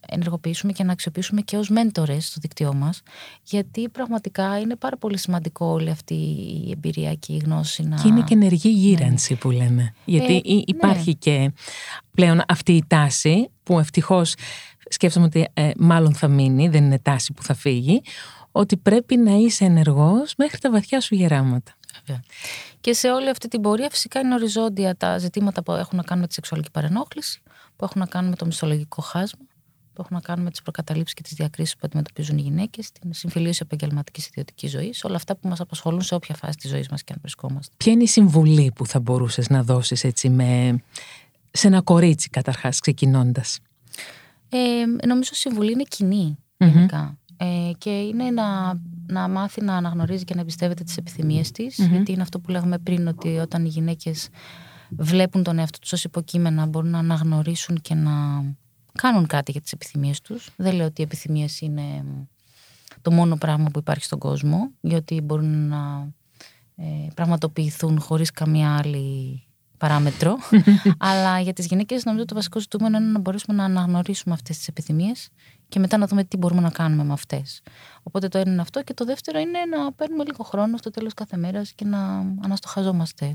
[0.09, 3.03] ενεργοποιήσουμε και να αξιοποιήσουμε και ως μέντορες στο δίκτυό μας,
[3.43, 7.97] γιατί πραγματικά είναι πάρα πολύ σημαντικό όλη αυτή η εμπειρία και η γνώση να.
[7.97, 9.39] Και είναι και ενεργή γύρανση ναι.
[9.39, 9.95] που λέμε.
[10.05, 10.63] Γιατί ε, ναι.
[10.67, 11.53] υπάρχει και
[12.11, 14.35] πλέον αυτή η τάση που ευτυχώς
[14.89, 18.03] σκέφτομαι ότι ε, μάλλον θα μείνει, δεν είναι τάση που θα φύγει,
[18.53, 21.76] ότι πρέπει να είσαι ενεργός μέχρι τα βαθιά σου γεράματα.
[22.81, 26.23] Και σε όλη αυτή την πορεία φυσικά είναι οριζόντια τα ζητήματα που έχουν να κάνουν
[26.23, 27.43] με τη σεξουαλική παρενόχληση,
[27.77, 29.45] που έχουν να κάνουν με το μισθολογικό χάσμα,
[29.93, 33.13] που έχουν να κάνουν με τις προκαταλήψεις και τις διακρίσεις που αντιμετωπίζουν οι γυναίκες, την
[33.13, 37.03] συμφιλίωση επαγγελματικής ιδιωτικής ζωής, όλα αυτά που μας απασχολούν σε όποια φάση της ζωής μας
[37.03, 37.75] και αν βρισκόμαστε.
[37.77, 40.81] Ποια είναι η συμβουλή που θα μπορούσες να δώσεις έτσι με...
[41.51, 43.59] σε ένα κορίτσι, καταρχάς, ξεκινώντας;
[44.49, 47.19] Ε, νομίζω η συμβουλή είναι κοινή γενικά.
[47.37, 52.13] Ε, και είναι να, να μάθει να αναγνωρίζει και να εμπιστεύεται τις επιθυμίες της γιατί
[52.13, 54.29] είναι αυτό που λέγαμε πριν ότι όταν οι γυναίκες
[54.91, 58.13] βλέπουν τον εαυτό τους ως υποκείμενα μπορούν να αναγνωρίσουν και να
[58.93, 60.51] κάνουν κάτι για τις επιθυμίες τους.
[60.57, 62.05] Δεν λέω ότι οι επιθυμίες είναι
[63.03, 66.09] το μόνο πράγμα που υπάρχει στον κόσμο γιατί μπορούν να
[66.77, 69.41] ε, πραγματοποιηθούν χωρίς καμία άλλη
[69.79, 70.37] παράμετρο.
[70.99, 74.69] Αλλά για τις γυναίκες νομίζω το βασικό ζητούμενο είναι να μπορέσουμε να αναγνωρίσουμε αυτές τις
[74.69, 75.29] επιθυμίες
[75.69, 77.63] και μετά να δούμε τι μπορούμε να κάνουμε με αυτές.
[78.03, 78.83] Οπότε το ένα είναι αυτό.
[78.83, 81.99] Και το δεύτερο είναι να παίρνουμε λίγο χρόνο στο τέλος κάθε μέρας και να
[82.43, 83.33] αναστοχαζόμαστε.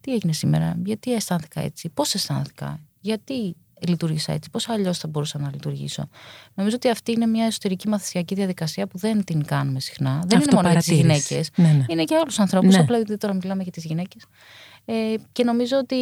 [0.00, 3.56] Τι έγινε σήμερα, γιατί αισθάνθηκα έτσι, πώς αισθάνθηκα, γιατί
[3.88, 6.08] λειτουργήσα έτσι, πώς αλλιώς θα μπορούσα να λειτουργήσω.
[6.54, 10.22] Νομίζω ότι αυτή είναι μια εσωτερική μαθησιακή διαδικασία που δεν την κάνουμε συχνά.
[10.26, 11.50] Δεν είναι μόνο για τις γυναίκες.
[11.56, 11.84] Ναι, ναι.
[11.88, 12.74] Είναι και άλλου ανθρώπους.
[12.74, 12.80] Ναι.
[12.80, 14.24] Απλά γιατί τώρα μιλάμε για τις γυναίκες.
[14.84, 15.96] Ε, και νομίζω ότι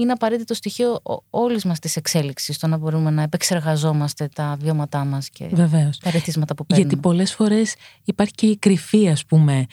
[0.00, 5.28] είναι απαραίτητο στοιχείο όλης μας της εξέλιξης στο να μπορούμε να επεξεργαζόμαστε τα βιώματά μας
[5.28, 5.98] και Βεβαίως.
[5.98, 6.88] τα ρεθίσματα που παίρνουμε.
[6.88, 9.66] Γιατί πολλές φορές υπάρχει και η κρυφή, ας πούμε,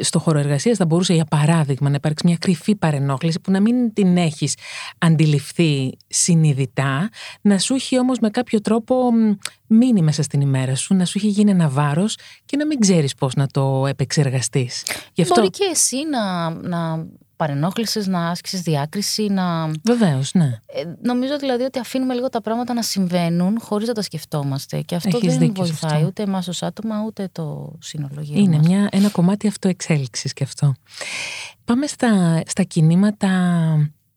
[0.00, 3.92] στο χώρο εργασίας θα μπορούσε για παράδειγμα να υπάρξει μια κρυφή παρενόχληση που να μην
[3.92, 4.54] την έχεις
[4.98, 7.08] αντιληφθεί συνειδητά,
[7.40, 9.10] να σου έχει όμως με κάποιο τρόπο
[9.66, 13.14] μείνει μέσα στην ημέρα σου, να σου έχει γίνει ένα βάρος και να μην ξέρεις
[13.14, 14.84] πώς να το επεξεργαστείς.
[15.28, 19.70] Μπορεί και εσύ να, να παρενόχλησης, να άσκησες διάκριση, να.
[19.84, 20.58] Βεβαίως, ναι.
[20.66, 24.80] Ε, νομίζω δηλαδή ότι αφήνουμε λίγο τα πράγματα να συμβαίνουν χωρίς να τα σκεφτόμαστε.
[24.80, 28.88] Και αυτό Έχεις δεν βοηθάει ούτε εμάς ως άτομα, ούτε το σύνολο γύρω Είναι μια,
[28.92, 30.74] ένα κομμάτι αυτοεξέλιξης και αυτό.
[31.64, 33.28] Πάμε στα, στα κινήματα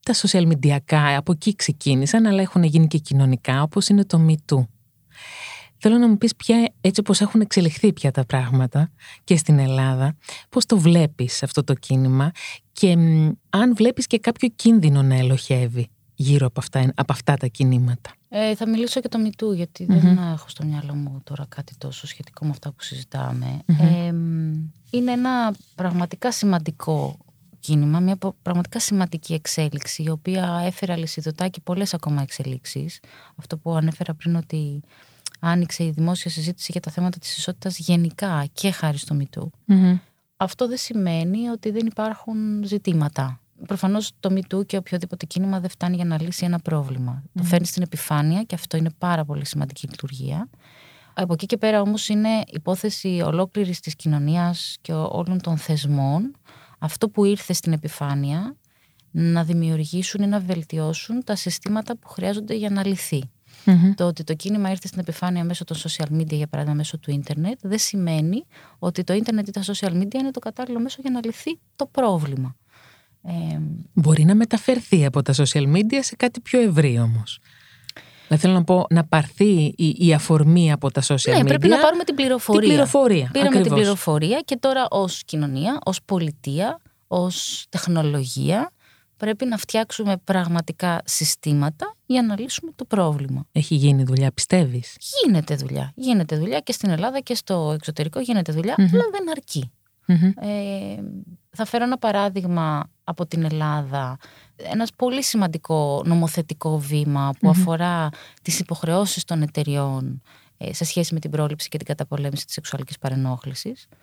[0.03, 0.77] τα social media,
[1.17, 4.55] από εκεί ξεκίνησαν, αλλά έχουν γίνει και κοινωνικά, όπως είναι το Me
[5.81, 8.91] Θέλω να μου πεις ποια, έτσι όπως έχουν εξελιχθεί πια τα πράγματα
[9.23, 10.15] και στην Ελλάδα,
[10.49, 12.31] πώς το βλέπεις αυτό το κίνημα
[12.71, 12.97] και
[13.49, 18.11] αν βλέπεις και κάποιο κίνδυνο να ελοχεύει γύρω από αυτά, από αυτά τα κινήματα.
[18.29, 22.07] Ε, θα μιλήσω και το Μητού, γιατί δεν έχω στο μυαλό μου τώρα κάτι τόσο
[22.07, 23.59] σχετικό με αυτά που συζητάμε.
[23.65, 24.13] Ε,
[24.91, 27.17] είναι ένα πραγματικά σημαντικό
[27.59, 32.99] κίνημα, μια πραγματικά σημαντική εξέλιξη, η οποία έφερε αλυσιδωτά και πολλές ακόμα εξελίξεις.
[33.35, 34.81] Αυτό που ανέφερα πριν ότι
[35.39, 39.51] άνοιξε η δημόσια συζήτηση για τα θέματα της ισότητας γενικά και χάρη στο μητου
[40.37, 43.39] Αυτό δεν σημαίνει ότι δεν υπάρχουν ζητήματα.
[43.67, 47.23] Προφανώς το MeToo και οποιοδήποτε κίνημα δεν φτάνει για να λύσει ένα πρόβλημα.
[47.33, 50.49] Το φέρνει στην επιφάνεια και αυτό είναι πάρα πολύ σημαντική λειτουργία.
[51.13, 56.35] Από εκεί και πέρα όμως είναι υπόθεση ολόκληρης της κοινωνίας και όλων των θεσμών
[56.79, 58.55] αυτό που ήρθε στην επιφάνεια
[59.11, 62.83] να δημιουργήσουν ή να βελτιώσουν τα συστήματα που χρειάζονται για να
[63.65, 66.97] λυθει Το ότι το κίνημα ήρθε στην επιφάνεια μέσω των social media, για παράδειγμα μέσω
[66.97, 68.45] του ίντερνετ, δεν σημαίνει
[68.79, 71.85] ότι το ίντερνετ ή τα social media είναι το κατάλληλο μέσο για να λυθεί το
[71.85, 72.55] πρόβλημα.
[73.23, 73.59] Ε,
[73.93, 77.39] Μπορεί να μεταφερθεί από τα social media σε κάτι πιο ευρύ όμως.
[78.27, 81.45] Δηλαδή θέλω να πω να πάρθει η, η αφορμή από τα social ναι, media.
[81.45, 82.61] πρέπει να πάρουμε την πληροφορία.
[82.61, 83.29] Την πληροφορία.
[83.33, 88.71] Πήραμε την πληροφορία και τώρα ως κοινωνία, ως πολιτεία, ως τεχνολογία
[89.19, 93.45] πρέπει να φτιάξουμε πραγματικά συστήματα για να λύσουμε το πρόβλημα.
[93.51, 95.91] Έχει γίνει δουλειά, πιστεύεις; Γίνεται δουλειά.
[95.95, 98.89] Γίνεται δουλειά και στην Ελλάδα και στο εξωτερικό γίνεται δουλειά, mm-hmm.
[98.93, 99.71] αλλά δεν αρκεί.
[100.41, 101.01] Ε,
[101.49, 104.17] θα φέρω ένα παράδειγμα από την Ελλάδα.
[104.55, 108.09] Ένας πολύ σημαντικό νομοθετικό βήμα που αφορά
[108.41, 110.21] τις υποχρεώσεις των εταιριών
[110.57, 113.95] ε, σε σχέση με την πρόληψη και την καταπολέμηση της σεξουαλικής παρενόχλησης ε,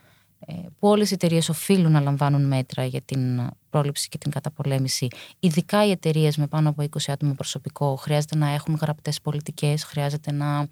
[0.78, 5.08] που όλες οι εταιρείες οφείλουν να λαμβάνουν μέτρα για την πρόληψη και την καταπολέμηση.
[5.40, 10.32] Ειδικά οι εταιρείες με πάνω από 20 άτομα προσωπικό χρειάζεται να έχουν γραπτές πολιτικές, χρειάζεται
[10.32, 10.68] να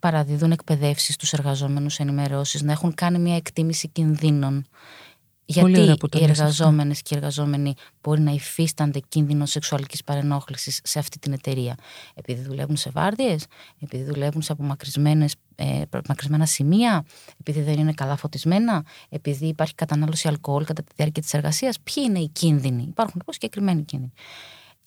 [0.00, 4.66] παραδίδουν εκπαιδεύσεις στους εργαζόμενους ενημερώσεις, να έχουν κάνει μια εκτίμηση κινδύνων
[5.46, 5.80] γιατί
[6.18, 11.74] οι εργαζόμενες και οι εργαζόμενοι μπορεί να υφίστανται κίνδυνο σεξουαλικής παρενόχλησης σε αυτή την εταιρεία;
[12.14, 13.46] Επειδή δουλεύουν σε βάρδιες,
[13.80, 17.04] επειδή δουλεύουν σε απομακρυσμένα σημεία,
[17.40, 21.80] επειδή δεν είναι καλά φωτισμένα, επειδή υπάρχει κατανάλωση αλκοόλ κατά τη διάρκεια της εργασίας.
[21.80, 24.12] Ποιοι είναι οι κίνδυνοι; Υπάρχουν λοιπόν συγκεκριμένοι κίνδυνοι.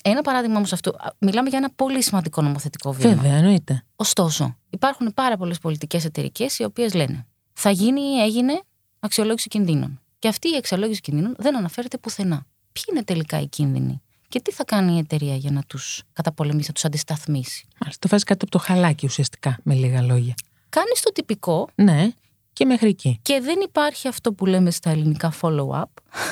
[0.03, 0.93] Ένα παράδειγμα όμως αυτού.
[1.19, 3.13] Μιλάμε για ένα πολύ σημαντικό νομοθετικό βήμα.
[3.13, 3.83] Βέβαια, εννοείται.
[3.95, 8.61] Ωστόσο, υπάρχουν πάρα πολλές πολιτικές εταιρικές οι οποίες λένε θα γίνει ή έγινε
[8.99, 10.01] αξιολόγηση κινδύνων.
[10.19, 12.45] Και αυτή η αξιολόγηση κινδύνων δεν αναφέρεται πουθενά.
[12.71, 16.67] Ποιοι είναι τελικά οι κίνδυνοι και τι θα κάνει η εταιρεία για να τους καταπολεμήσει,
[16.67, 20.33] να τους αντισταθμίσει; Μάλιστα, το βάζει κάτω από το χαλάκι ουσιαστικά, με λίγα λόγια.
[20.69, 21.69] Κάνει το τυπικό.
[21.75, 22.09] Ναι,
[22.53, 23.19] και μέχρι εκεί.
[23.21, 25.83] Και δεν υπάρχει αυτό που λέμε στα ελληνικά follow-up,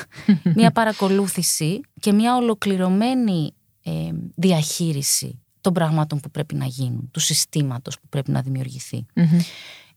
[0.56, 3.90] μια παρακολούθηση και μια ολοκληρωμένη ε,
[4.34, 9.06] διαχείριση των πραγμάτων που πρέπει να γίνουν, του συστήματος που πρέπει να δημιουργηθεί.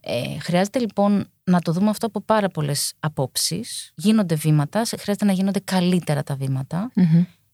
[0.04, 3.92] Ε, χρειάζεται λοιπόν να το δούμε αυτό από πάρα πολλές απόψεις.
[3.96, 6.92] Γίνονται βήματα, χρειάζεται να γίνονται καλύτερα τα βηματα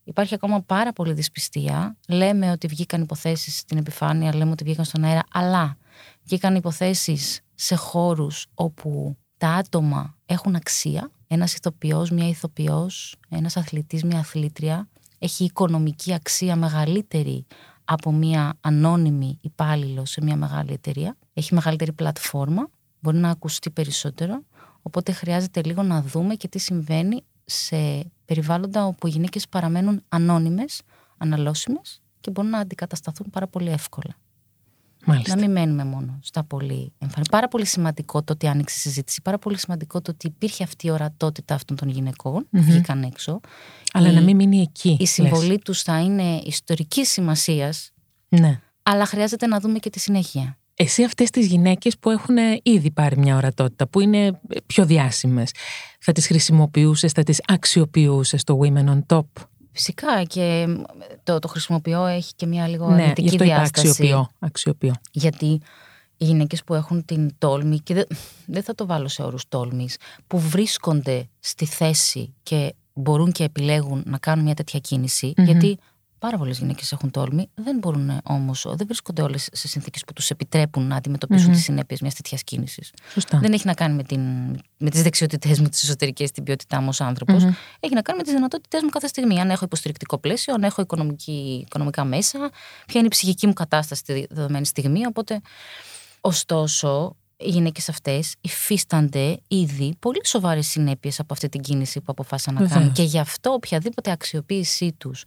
[0.07, 1.97] Υπάρχει ακόμα πάρα πολύ δυσπιστία.
[2.07, 5.77] Λέμε ότι βγήκαν υποθέσεις στην επιφάνεια, λέμε ότι βγήκαν στον αέρα, αλλά
[6.23, 11.11] βγήκαν υποθέσεις σε χώρους όπου τα άτομα έχουν αξία.
[11.27, 14.87] Ένας ηθοποιός, μια ηθοποιός, ένας αθλητής, μια αθλήτρια
[15.19, 17.45] έχει οικονομική αξία μεγαλύτερη
[17.89, 21.15] από μια ανώνυμη υπάλληλο σε μια μεγάλη εταιρεία.
[21.33, 22.69] Έχει μεγαλύτερη πλατφόρμα,
[22.99, 24.43] μπορεί να ακουστεί περισσότερο.
[24.81, 30.81] Οπότε χρειάζεται λίγο να δούμε και τι συμβαίνει σε περιβάλλοντα όπου οι γυναίκες παραμένουν ανώνυμες,
[31.17, 34.15] αναλώσιμες και μπορούν να αντικατασταθούν πάρα πολύ εύκολα.
[35.09, 35.35] Μάλιστα.
[35.35, 37.25] Να μην μένουμε μόνο στα πολύ εμφανή.
[37.31, 39.21] Πάρα πολύ σημαντικό το ότι άνοιξε η συζήτηση.
[39.21, 43.39] Πάρα πολύ σημαντικό το ότι υπήρχε αυτή η ορατότητα αυτών των γυναικών που βγήκαν έξω.
[43.93, 44.97] Αλλά να μην μείνει εκεί.
[44.99, 47.91] Η συμβολή τους θα είναι ιστορικής σημασίας.
[48.27, 48.59] Ναι.
[48.83, 50.57] Αλλά χρειάζεται να δούμε και τη συνέχεια.
[50.73, 55.51] Εσύ αυτές τις γυναίκες που έχουν ήδη πάρει μια ορατότητα, που είναι πιο διάσημες,
[55.99, 59.25] θα τις χρησιμοποιούσες, θα τις αξιοποιούσες στο Women on Top;
[59.78, 60.67] Φυσικά και
[61.23, 63.88] το, το χρησιμοποιώ έχει και μια λίγο ναι, αρνητική διάσταση.
[63.88, 64.93] Αξιοποιώ, αξιοποιώ.
[65.11, 65.45] Γιατί
[66.17, 68.05] οι γυναίκες που έχουν την τόλμη, και δεν,
[68.45, 69.97] δεν θα το βάλω σε όρους τόλμης,
[70.28, 74.80] που βρίσκονται στη θέση και μπορούν και επιλέγουν να κάνουν μια τέτοια
[75.38, 75.78] γιατί
[76.20, 80.30] Πάρα πολλές γυναίκες έχουν τόλμη, δεν μπορούν όμως, δεν βρίσκονται όλες σε συνθήκες που τους
[80.30, 81.55] επιτρέπουν να αντιμετωπίσουν mm-hmm.
[81.55, 82.91] τι συνέπειες μιας τέτοιας κίνησης.
[83.32, 84.22] Δεν έχει να κάνει με, την,
[84.78, 87.43] με τις δεξιότητές μου, τις εσωτερικές, την ποιότητά μου ως άνθρωπος.
[87.80, 89.39] Έχει να κάνει με τις δυνατότητές μου κάθε στιγμή.
[89.39, 92.39] Αν έχω υποστηρικτικό πλαίσιο, αν έχω οικονομικά μέσα,
[92.86, 95.05] ποια είναι η ψυχική μου κατάσταση τη δεδομένη στιγμή.
[95.05, 95.41] Οπότε,
[96.22, 102.53] ωστόσο, οι γυναίκες αυτές υφίστανται ήδη πολύ σοβαρές συνέπειες από αυτή την κίνηση που αποφάσισαν
[102.53, 102.91] να κάνουν.
[102.91, 105.23] Και γι' αυτό οποιαδήποτε αξιοποίησή τους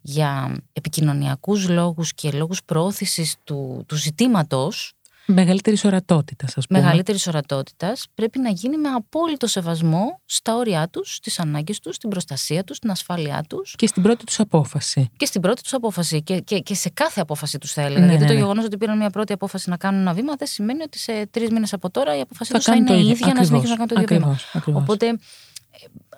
[0.00, 4.92] για επικοινωνιακούς λόγους και λόγους προώθησης του, του ζητήματος
[5.32, 6.80] Μεγαλύτερη ορατότητα, ας πούμε.
[6.80, 12.10] Μεγαλύτερη ορατότητας πρέπει να γίνει με απόλυτο σεβασμό στα όρια τους, στι ανάγκες τους, στην
[12.10, 13.74] προστασία τους, στην ασφάλειά τους.
[13.78, 15.10] Και στην πρώτη τους απόφαση.
[15.16, 16.22] Και στην πρώτη τους απόφαση.
[16.22, 18.00] Και, και, και σε κάθε απόφαση τους θα έλεγα.
[18.00, 18.38] Ναι, Γιατί ναι, το ναι.
[18.38, 21.50] γεγονός ότι πήραν μια πρώτη απόφαση να κάνουν ένα βήμα δεν σημαίνει ότι σε τρεις
[21.50, 23.12] μήνες από τώρα η απόφαση Θα τους θα κάνουν είναι το η ίδιο.
[23.14, 24.32] ίδια να Ακριβώς, συνεχίσουν να κάνουν το ίδιο βήμα.
[24.32, 24.82] ακριβώς, ακριβώς.
[24.82, 25.14] Οπότε ε,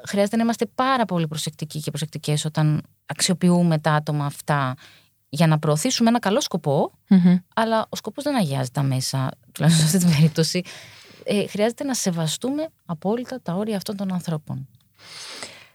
[0.09, 4.75] χρειάζεται να είμαστε πάρα πολύ προσεκτικοί και προσεκτικές όταν αξιοποιούμε τα άτομα αυτά
[5.35, 7.37] για να προωθήσουμε ένα καλό σκοπό, Μμμ.
[7.55, 10.63] αλλά ο σκοπός δεν αγιάζει τα μέσα, τουλάχιστον σε αυτή την περίπτωση.
[11.25, 14.69] Ε, χρειάζεται να σεβαστούμε απόλυτα τα όρια αυτών των ανθρώπων.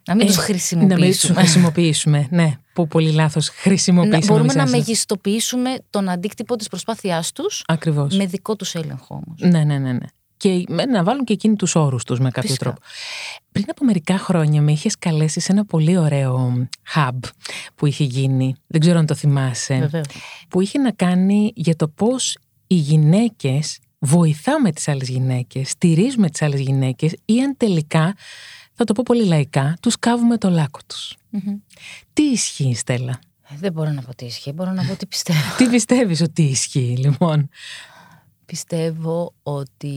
[0.08, 1.40] Να μην Ε, τους Να μην τους χρησιμοποιήσουμε.
[1.40, 2.28] χρησιμοποιήσουμε.
[2.32, 4.20] Ναι, που πολύ λάθος χρησιμοποιήσουμε.
[4.20, 4.72] Να, μπορούμε να εμείς.
[4.72, 8.16] μεγιστοποιήσουμε τον αντίκτυπο της προσπάθειάς τους Ακριβώς.
[8.16, 9.40] με δικό τους έλεγχο όμως.
[9.42, 9.92] Ναι, ναι, ναι.
[9.92, 10.06] ναι.
[10.38, 12.64] Και με- να βάλουν και εκείνοι τους όρους τους με κάποιο Φυσικά.
[12.66, 12.82] τρόπο.
[13.52, 17.18] Πριν από μερικά χρόνια με είχες καλέσει σε ένα πολύ ωραίο hub
[17.76, 18.56] που είχε γίνει.
[18.68, 19.78] Δεν ξέρω αν το θυμάσαι.
[19.78, 20.06] Βεβαίως.
[20.50, 26.42] Που είχε να κάνει για το πώς οι γυναίκες βοηθάμε τις άλλες γυναίκες, στηρίζουμε τις
[26.42, 28.16] άλλες γυναίκες ή αν τελικά,
[28.74, 31.16] θα το πω πολύ λαϊκά, τους κάβουμε το λάκκο τους.
[31.30, 31.56] Μμμ.
[32.14, 33.20] Τι ισχύει, Στέλλα;
[33.50, 35.40] Ε, Δεν μπορώ να πω τι ισχύει, μπορώ να πω τι πιστεύω.
[35.58, 37.50] Τι πιστεύεις ότι ισχύει, λοιπόν;
[38.48, 39.94] Πιστεύω ότι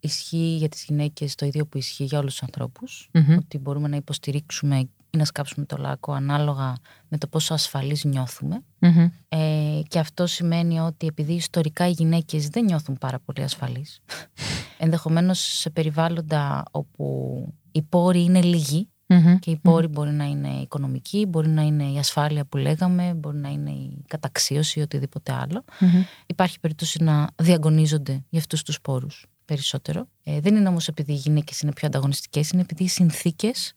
[0.00, 3.08] ισχύει για τις γυναίκες το ίδιο που ισχύει για όλους τους ανθρώπους.
[3.12, 3.36] Μμμ.
[3.36, 6.76] Ότι μπορούμε να υποστηρίξουμε ή να σκάψουμε το λάκκο ανάλογα
[7.08, 8.62] με το πόσο ασφαλείς νιώθουμε.
[8.78, 9.10] Μμμ.
[9.28, 14.00] Ε, και αυτό σημαίνει ότι επειδή ιστορικά οι γυναίκες δεν νιώθουν πάρα πολύ ασφαλείς,
[14.78, 19.38] ενδεχομένως σε περιβάλλοντα όπου οι πόροι είναι λίγοι Μμμ.
[19.38, 23.36] και οι πόροι μπορεί να είναι οικονομικοί, μπορεί να είναι η ασφάλεια που λέγαμε, μπορεί
[23.36, 25.64] να είναι η καταξίωση ή οτιδήποτε άλλο.
[25.80, 26.02] Μμμ.
[26.26, 30.08] Υπάρχει περίπτωση να διαγωνίζονται για αυτούς τους πόρους περισσότερο.
[30.22, 33.74] Ε, δεν είναι όμως επειδή οι γυναίκες είναι πιο ανταγωνιστικές, είναι επειδή οι συνθήκες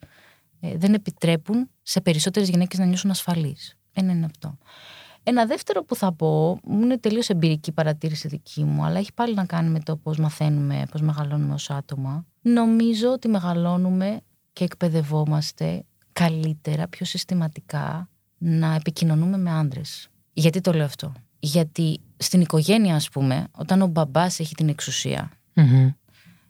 [0.59, 3.77] ε, δεν επιτρέπουν σε περισσότερες γυναίκες να νιώσουν ασφαλείς.
[3.93, 4.57] Ένα είναι αυτό.
[5.23, 9.33] Ένα δεύτερο που θα πω, μου είναι τελείως εμπειρική παρατήρηση δική μου, αλλά έχει πάλι
[9.33, 12.25] να κάνει με το πώς μαθαίνουμε, πώς μεγαλώνουμε ως άτομα.
[12.41, 14.21] Νομίζω ότι μεγαλώνουμε
[14.53, 20.07] και εκπαιδευόμαστε καλύτερα, πιο συστηματικά, να επικοινωνούμε με άνδρες.
[20.33, 25.31] Γιατί το λέω αυτό; Γιατί στην οικογένεια, ας πούμε, όταν ο μπαμπάς έχει την εξουσία,
[25.53, 25.89] Μμμ.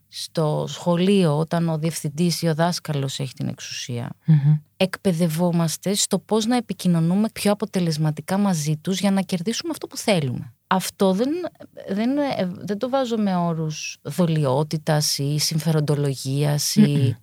[0.08, 4.56] στο σχολείο, όταν ο διευθυντής ή ο δάσκαλος έχει την εξουσία, Μμμ.
[4.78, 10.54] εκπαιδευόμαστε στο πώς να επικοινωνούμε πιο αποτελεσματικά μαζί τους για να κερδίσουμε αυτό που θέλουμε.
[10.68, 11.30] Αυτό δεν,
[11.90, 17.18] δεν, ε, δεν το βάζω με όρους δολιότητας ή συμφεροντολογίας ή...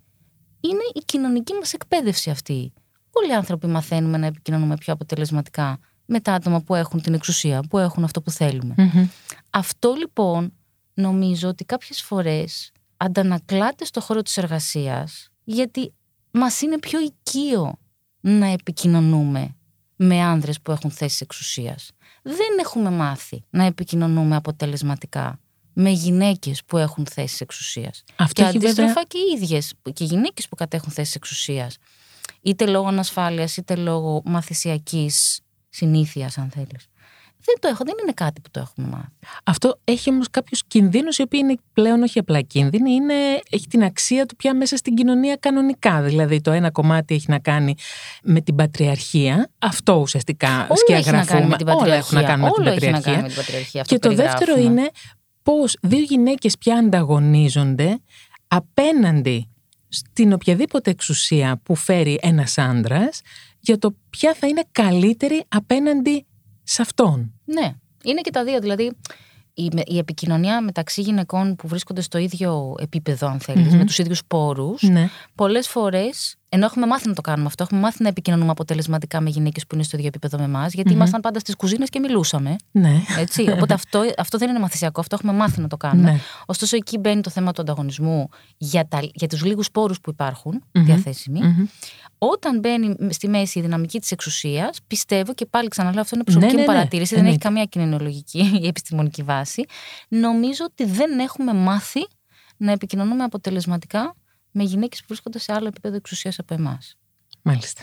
[0.61, 2.73] Είναι η κοινωνική μας εκπαίδευση αυτή.
[3.11, 7.63] Όλοι οι άνθρωποι μαθαίνουμε να επικοινωνούμε πιο αποτελεσματικά με τα άτομα που έχουν την εξουσία,
[7.69, 8.73] που έχουν αυτό που θέλουμε.
[8.77, 9.07] Μμμ.
[9.49, 10.53] Αυτό λοιπόν
[10.93, 15.93] νομίζω ότι κάποιες φορές αντανακλάται στο χώρο της εργασίας γιατί
[16.31, 17.75] μας είναι πιο οικείο
[18.19, 19.55] να επικοινωνούμε
[19.95, 21.91] με άνδρες που έχουν θέσεις εξουσίας.
[22.21, 25.39] Δεν έχουμε μάθει να επικοινωνούμε αποτελεσματικά
[25.73, 28.03] με γυναίκες που έχουν θέσεις εξουσίας.
[28.15, 29.03] Αυτό και έχει αντίστροφα βέβαια.
[29.07, 31.77] και οι ίδιες, και οι γυναίκες που κατέχουν θέσεις εξουσίας.
[32.41, 36.85] Είτε λόγω ανασφάλειας, είτε λόγω μαθησιακής συνήθειας, αν θέλεις.
[37.45, 39.09] Δεν το έχω, δεν είναι κάτι που το έχουμε μάθει.
[39.43, 43.13] Αυτό έχει όμως κάποιους κινδύνους, οι οποίοι είναι πλέον όχι απλά κίνδυνοι, είναι,
[43.49, 46.01] έχει την αξία του πια μέσα στην κοινωνία κανονικά.
[46.01, 47.75] Δηλαδή, το ένα κομμάτι έχει να κάνει
[48.23, 49.49] με την πατριαρχία.
[49.59, 52.71] Αυτό ουσιαστικά Όλο έχει να κάνει με την Όλα έχουν να κάνουν με την Όλο
[52.71, 53.11] έχει να πατριαρχία.
[53.11, 53.81] κάνει με την πατριαρχία.
[53.81, 54.81] Αυτό Και το που δεύτερο περιγράφουμε.
[54.81, 54.91] είναι
[55.43, 57.99] πώς δύο γυναίκες πια ανταγωνίζονται
[58.47, 59.45] απέναντι
[59.87, 63.21] στην οποιαδήποτε εξουσία που φέρει ένας άντρας
[63.59, 66.25] για το ποια θα είναι καλύτερη απέναντι
[66.63, 67.33] σε αυτόν.
[67.45, 68.59] Ναι, είναι και τα δύο.
[68.59, 68.91] Δηλαδή,
[69.53, 73.77] η, με- η επικοινωνία μεταξύ γυναικών που βρίσκονται στο ίδιο επίπεδο, αν θελεις Μμμ.
[73.77, 75.09] με τους ίδιους πόρους, Ναι.
[75.35, 79.29] πολλές φορές, ενώ έχουμε μάθει να το κάνουμε αυτό, έχουμε μάθει να επικοινωνούμε αποτελεσματικά με
[79.29, 80.95] γυναίκες που είναι στο ίδιο επίπεδο με εμάς, γιατί Μμμ.
[80.97, 82.55] ήμασταν πάντα στις κουζίνες και μιλούσαμε.
[82.71, 83.01] Ναι.
[83.19, 83.49] Έτσι.
[83.53, 86.11] Οπότε αυτό, αυτό δεν είναι μαθησιακό, αυτό έχουμε μάθει να το κάνουμε.
[86.11, 86.19] Ναι.
[86.45, 90.63] Ωστόσο, εκεί μπαίνει το θέμα του ανταγωνισμού για, τα, για τους λίγους πόρους που υπάρχουν
[90.73, 90.85] Μμμ.
[90.85, 91.39] διαθέσιμοι.
[91.41, 91.65] Μμμ.
[92.17, 96.51] Όταν μπαίνει στη μέση η δυναμική της εξουσίας, πιστεύω και πάλι ξαναλέω, αυτό είναι προσωπική
[96.55, 96.77] Ναι, μου ναι, ναι.
[96.77, 97.47] παρατήρηση, δεν έχει Εννοείται.
[97.47, 99.65] καμία κοινωνιολογική ή επιστημονική βάση.
[100.07, 102.07] Νομίζω ότι δεν έχουμε μάθει
[102.57, 104.15] να επικοινωνούμε αποτελεσματικά
[104.51, 106.95] με γυναίκες που βρίσκονται σε άλλο επίπεδο εξουσίας από εμάς.
[107.41, 107.81] Μάλιστα.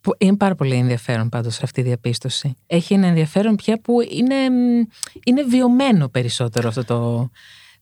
[0.00, 2.54] Που είναι πάρα πολύ ενδιαφέρον πάντως αυτή η διαπίστωση.
[2.66, 4.86] Έχει ένα ενδιαφέρον πια που είναι, μ,
[5.24, 7.30] είναι βιωμένο περισσότερο αυτό το,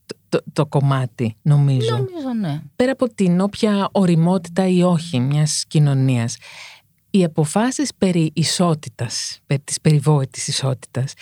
[0.05, 1.95] το, το, το κομμάτι, νομίζω.
[1.95, 2.61] Νομίζω ναι.
[2.75, 6.37] Πέρα από την όποια οριμότητα ή όχι μιας κοινωνίας,
[7.09, 11.13] οι αποφάσεις περί ισότητας, περί της περιβόητης ισότητας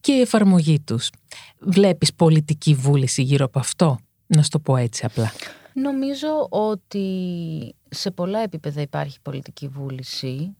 [0.00, 1.10] και η εφαρμογή τους.
[1.58, 5.32] Βλέπεις πολιτική βούληση γύρω από αυτό, να σου το πω έτσι απλά.
[5.74, 10.56] Νομίζω ότι σε πολλά επίπεδα υπάρχει πολιτική βούληση,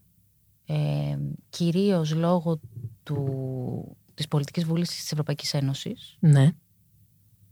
[0.66, 2.60] ε, κυρίως λόγω
[3.02, 6.16] του, της πολιτικής βούλησης της Ευρωπαϊκής Ένωσης.
[6.20, 6.50] Ναι.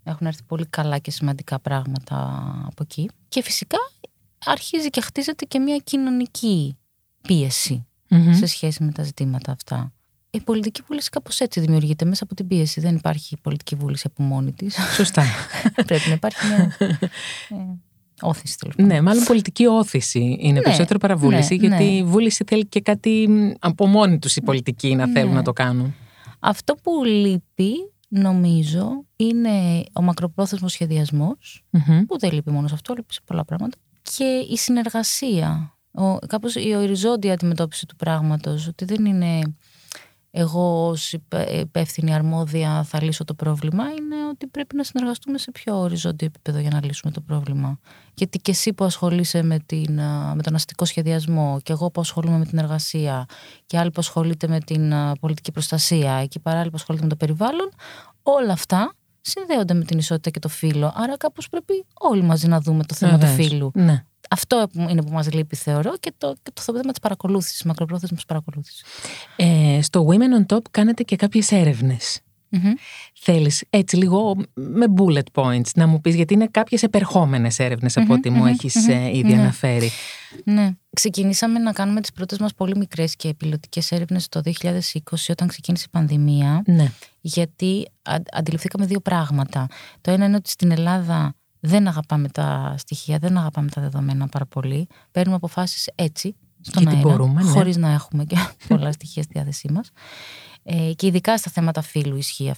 [0.02, 3.10] Έχουν έρθει πολύ καλά και σημαντικά πράγματα από εκεί.
[3.28, 3.78] Και φυσικά
[4.44, 6.76] αρχίζει και χτίζεται και μια κοινωνική
[7.22, 7.86] πίεση
[8.30, 9.92] σε σχέση με τα ζητήματα αυτά.
[10.34, 12.80] Η πολιτική βούληση κάπως έτσι δημιουργείται μέσα από την πίεση.
[12.80, 14.76] Δεν υπάρχει πολιτική βούληση από μόνη της.
[14.94, 15.24] Σωστά.
[15.86, 16.76] Πρέπει να υπάρχει μια.
[17.48, 17.56] Ε,
[18.20, 21.90] όθηση τέλος Ναι, μάλλον πολιτική όθηση είναι ναι, περισσότερο παραβούληση, ναι, γιατί ναι.
[21.90, 23.28] η βούληση θέλει και κάτι
[23.58, 25.36] από μόνοι τους οι πολιτικοί να θέλουν ναι.
[25.36, 25.94] να το κάνουν.
[26.38, 27.72] Αυτό που λείπει,
[28.08, 30.76] νομίζω, είναι ο μακροπρόθεσμος
[32.06, 33.76] που δεν λείπει μόνο σε αυτό, λείπει σε πολλά πράγματα.
[34.02, 35.76] Και η συνεργασία.
[35.94, 39.40] Ο, κάπως η οριζόντια αντιμετώπιση του πράγματος, ότι δεν είναι
[40.34, 41.12] εγώ ως
[41.60, 46.58] υπεύθυνη αρμόδια θα λύσω το πρόβλημα είναι ότι πρέπει να συνεργαστούμε σε πιο οριζόντιο επίπεδο
[46.58, 47.78] για να λύσουμε το πρόβλημα.
[48.14, 49.94] Γιατί και εσύ που ασχολείσαι με, την,
[50.34, 53.26] με τον αστικό σχεδιασμό και εγώ που ασχολούμαι με την εργασία
[53.66, 57.68] και άλλοι που ασχολείται με την πολιτική προστασία και παράλληλα που ασχολείται με το περιβάλλον,
[58.22, 60.92] όλα αυτά συνδέονται με την ισότητα και το φύλλο.
[60.96, 63.70] Άρα κάπως πρέπει όλοι μαζί να δούμε το θέμα του φύλου.
[63.74, 64.04] Ναι.
[64.32, 68.84] Αυτό είναι που μας λείπει θεωρώ και το, και το θέμα της παρακολούθησης, μακροπρόθεσμης παρακολούθησης.
[69.36, 72.20] Ε, στο Women on Top κάνετε και κάποιες έρευνες.
[72.52, 72.74] Mm-hmm.
[73.14, 78.14] Θέλεις έτσι λίγο με bullet points να μου πεις γιατί είναι κάποιες επερχόμενες έρευνες από
[78.14, 79.40] ό,τι μου έχεις ε, ήδη ναι.
[79.40, 79.90] αναφέρει.
[80.44, 80.70] Ναι.
[80.92, 84.80] Ξεκινήσαμε να κάνουμε τις πρώτες μας πολύ μικρές και πιλωτικές έρευνες το 2020
[85.28, 86.92] όταν ξεκίνησε η πανδημία ναι.
[87.20, 87.88] γιατί
[88.32, 89.66] αντιληφθήκαμε δύο πράγματα.
[90.00, 91.34] Το ένα είναι ότι στην Ελλάδα
[91.64, 94.86] δεν αγαπάμε τα στοιχεία, δεν αγαπάμε τα δεδομένα πάρα πολύ.
[95.10, 97.50] Παίρνουμε αποφάσεις έτσι, στον αέρα, μπορούμε, ναι.
[97.50, 98.36] χωρίς να έχουμε και
[98.68, 99.90] πολλά στοιχεία στη διάθεσή μας.
[100.62, 102.50] Ε, και ειδικά στα θέματα φύλου ισχύει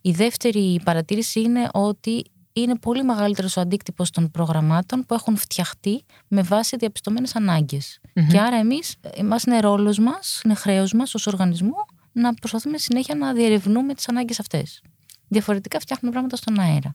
[0.00, 6.04] Η δεύτερη παρατήρηση είναι ότι είναι πολύ μεγαλύτερος ο αντίκτυπος των προγραμμάτων που έχουν φτιαχτεί
[6.28, 7.34] με βάση διαπιστωμένες
[8.30, 13.14] Και άρα εμείς, εμάς είναι ρόλος μας, είναι χρέος μας ως οργανισμό να προσπαθούμε συνέχεια
[13.14, 14.82] να διερευνούμε τις ανάγκες αυτές.
[15.28, 16.94] Διαφορετικά φτιάχνουμε πράγματα στον αέρα.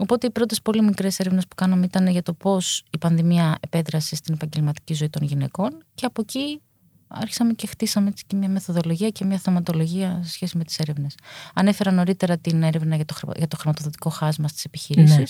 [0.00, 4.16] Οπότε οι πρώτες πολύ μικρές έρευνες που κάναμε ήταν για το πώς η πανδημία επέδρασε
[4.16, 6.60] στην επαγγελματική ζωή των γυναικών και από εκεί
[7.08, 11.14] άρχισαμε και χτίσαμε και μια μεθοδολογία και μια θεματολογία σε σχέση με τις έρευνες.
[11.54, 15.16] Ανέφερα νωρίτερα την έρευνα για το, για το χρηματοδοτικό χάσμα στις επιχειρήσεις.
[15.18, 15.24] Ναι.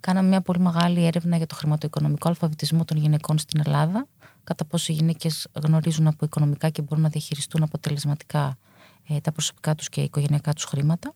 [0.00, 4.06] Κάναμε μια πολύ μεγάλη έρευνα για το χρηματοοικονομικό αλφαβητισμό των γυναικών στην Ελλάδα.
[4.44, 8.58] Κατά πόσο οι γυναίκες γνωρίζουν από οικονομικά και μπορούν να διαχειριστούν αποτελεσματικά
[9.08, 11.14] ε, τα προσωπικά τους και οικογενειακά τους χρήματα.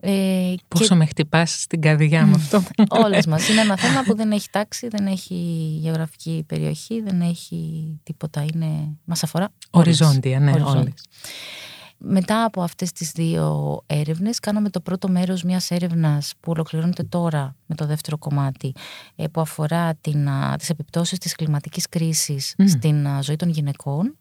[0.00, 0.94] Ε, Πόσο και...
[0.94, 2.62] με χτυπάς στην καρδιά μου αυτό;
[3.04, 3.48] Όλες μας.
[3.48, 5.34] Είναι ένα θέμα που δεν έχει τάξη, δεν έχει
[5.80, 8.44] γεωγραφική περιοχή, δεν έχει τίποτα.
[8.54, 8.96] Είναι...
[9.04, 9.48] Μας αφορά.
[9.70, 10.92] Οριζόντια, ναι, όλες.
[12.06, 17.56] Μετά από αυτές τις δύο έρευνες κάναμε το πρώτο μέρος μιας έρευνας που ολοκληρώνεται τώρα
[17.66, 18.72] με το δεύτερο κομμάτι
[19.16, 20.28] ε, που αφορά την,
[20.58, 24.16] τις επιπτώσεις της κλιματικής κρίσης στην ζωή των γυναικών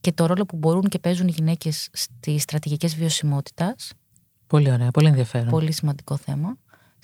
[0.00, 3.92] και το ρόλο που μπορούν και παίζουν οι γυναίκες στις στρατηγικές βιωσιμότητας
[4.50, 5.48] Πολύ ωραία, πολύ ενδιαφέρον.
[5.48, 6.56] Πολύ σημαντικό θέμα.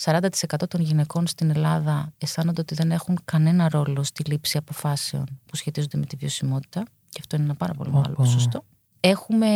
[0.05, 0.21] 40%
[0.69, 5.99] των γυναικών στην Ελλάδα αισθάνονται ότι δεν έχουν κανένα ρόλο στη λήψη αποφάσεων που σχετίζονται
[5.99, 6.83] με τη βιωσιμότητα.
[7.09, 8.65] Και αυτό είναι ένα πάρα πολύ μεγάλο ποσοστό.
[9.01, 9.49] Έχουμε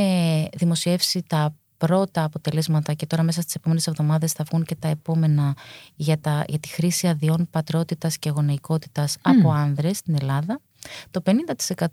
[0.56, 5.54] δημοσιεύσει τα πρώτα αποτελέσματα και τώρα μέσα στις επόμενες εβδομάδες θα βγουν και τα επόμενα
[5.96, 10.60] για, τα, για τη χρήση αδειών πατρότητας και γονεϊκότητας από άνδρες στην Ελλάδα.
[11.10, 11.22] Το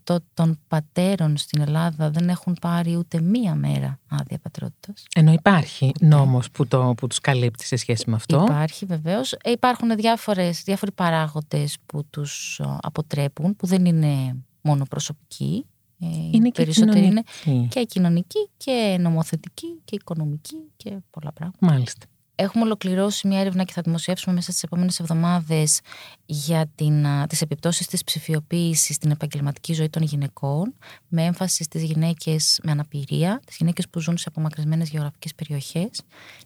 [0.08, 5.06] 50% των πατέρων στην Ελλάδα δεν έχουν πάρει ούτε μία μέρα άδεια πατρότητας.
[5.16, 9.34] Ενώ υπάρχει νόμος που, το, που τους καλύπτει σε σχέση με αυτό; Υπάρχει βεβαίως.
[9.34, 15.66] Ε, υπάρχουν διάφορες, διάφοροι παράγοντες που τους αποτρέπουν, που δεν είναι μόνο προσωπικοί.
[16.00, 17.24] Ε, είναι και περισσότεροι είναι
[17.68, 21.58] και κοινωνική και νομοθετική και οικονομική και πολλά πράγματα.
[21.62, 22.06] Μάλιστα.
[22.40, 25.80] Έχουμε ολοκληρώσει μια έρευνα και θα δημοσιεύσουμε μέσα στις επόμενες εβδομάδες
[26.26, 30.74] για την, τις επιπτώσεις της ψηφιοποίησης στην επαγγελματική ζωή των γυναικών
[31.08, 35.90] με έμφαση στις γυναίκες με αναπηρία, τις γυναίκες που ζουν σε απομακρυσμένες γεωγραφικές περιοχές,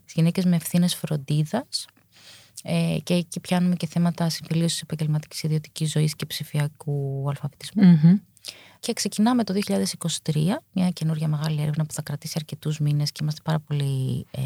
[0.05, 1.85] τις γυναίκες με ευθύνες φροντίδας
[2.63, 7.23] ε, και εκεί πιάνουμε και θέματα συμφιλίωσης επαγγελματικής ιδιωτικής ζωής και ψηφιακού
[8.79, 10.35] Και ξεκινάμε το 2023
[10.71, 14.41] μια καινούργια μεγάλη έρευνα που θα κρατήσει αρκετούς μήνες και είμαστε πάρα πολύ ε,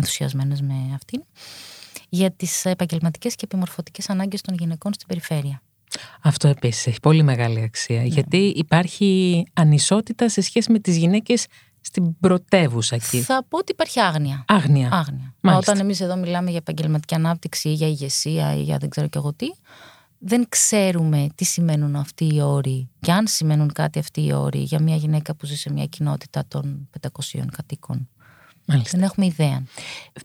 [0.00, 1.22] ενθουσιασμένες με αυτήν,
[2.08, 5.62] για τις επαγγελματικές και επιμορφωτικές ανάγκες των γυναικών στην περιφέρεια.
[6.22, 8.06] Αυτό επίσης έχει πολύ μεγάλη αξία, ναι.
[8.06, 11.46] γιατί υπάρχει ανισότητα σε σχέση με τις γυναίκες
[11.80, 13.20] στην πρωτεύουσα εκεί.
[13.20, 14.44] Θα πω ότι υπάρχει άγνοια.
[14.48, 14.88] Άγνοια.
[14.92, 15.34] άγνοια.
[15.40, 19.08] Μα όταν εμείς εδώ μιλάμε για επαγγελματική ανάπτυξη ή για ηγεσία ή για δεν ξέρω
[19.08, 19.46] και εγώ τι,
[20.18, 24.80] δεν ξέρουμε τι σημαίνουν αυτοί οι όροι και αν σημαίνουν κάτι αυτοί οι όροι για
[24.80, 27.08] μια γυναίκα που ζει σε μια κοινότητα των 500
[27.50, 28.08] κατοίκων
[28.70, 28.98] Μάλιστα.
[28.98, 29.62] Δεν έχουμε ιδέα.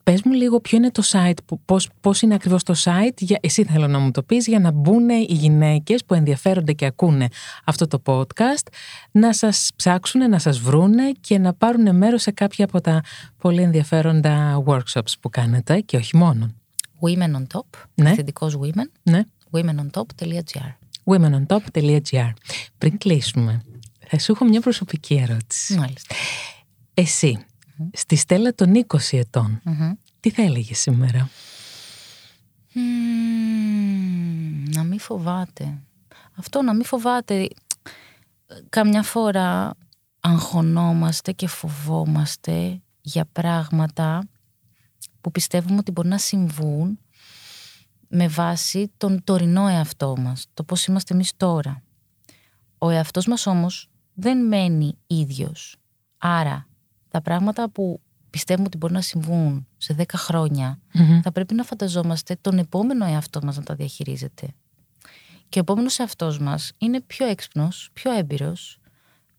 [0.04, 3.64] Πες μου λίγο ποιο είναι το site, πώς, πώς είναι ακριβώς το site, για, εσύ
[3.64, 7.28] θέλω να μου το πεις, για να μπουν οι γυναίκες που ενδιαφέρονται και ακούνε
[7.66, 8.68] αυτό το podcast,
[9.12, 13.02] να σας ψάξουν, να σας βρούνε και να πάρουν μέρος σε κάποια από τα
[13.38, 16.54] πολύ ενδιαφέροντα workshops που κάνετε και όχι μόνο.
[17.02, 18.10] Women on Top, Ναι.
[18.10, 19.22] αυθεντικός women, Ναι.
[19.52, 20.74] womenontop.gr.
[21.04, 22.32] womenontop.gr
[22.78, 23.62] Πριν κλείσουμε,
[24.08, 25.76] θα σου έχω μια προσωπική ερώτηση.
[25.78, 26.16] Μάλιστα.
[26.94, 27.46] Εσύ,
[27.94, 29.92] στη στέλα των 20 ετών, Μμμ.
[30.20, 31.30] τι θα έλεγες σήμερα;
[32.74, 35.78] Μμμ, να μην φοβάται.
[36.36, 37.48] Αυτό να μην φοβάται.
[38.70, 39.76] Καμιά φορά
[40.20, 44.28] αγχωνόμαστε και φοβόμαστε για πράγματα
[45.22, 47.00] που πιστεύουμε ότι μπορεί να συμβούν
[48.08, 51.82] με βάση τον τωρινό εαυτό μας, το πώς είμαστε εμείς τώρα.
[52.78, 55.76] Ο εαυτός μας όμως δεν μένει ίδιος.
[56.18, 56.68] Άρα
[57.16, 60.80] τα πράγματα που πιστεύουμε ότι μπορεί να συμβούν σε 10 χρόνια
[61.24, 64.48] θα πρέπει να φανταζόμαστε τον επόμενο εαυτό μας να τα διαχειρίζεται.
[65.50, 68.80] Και ο επόμενος εαυτός μας είναι πιο έξυπνος, πιο έμπειρος,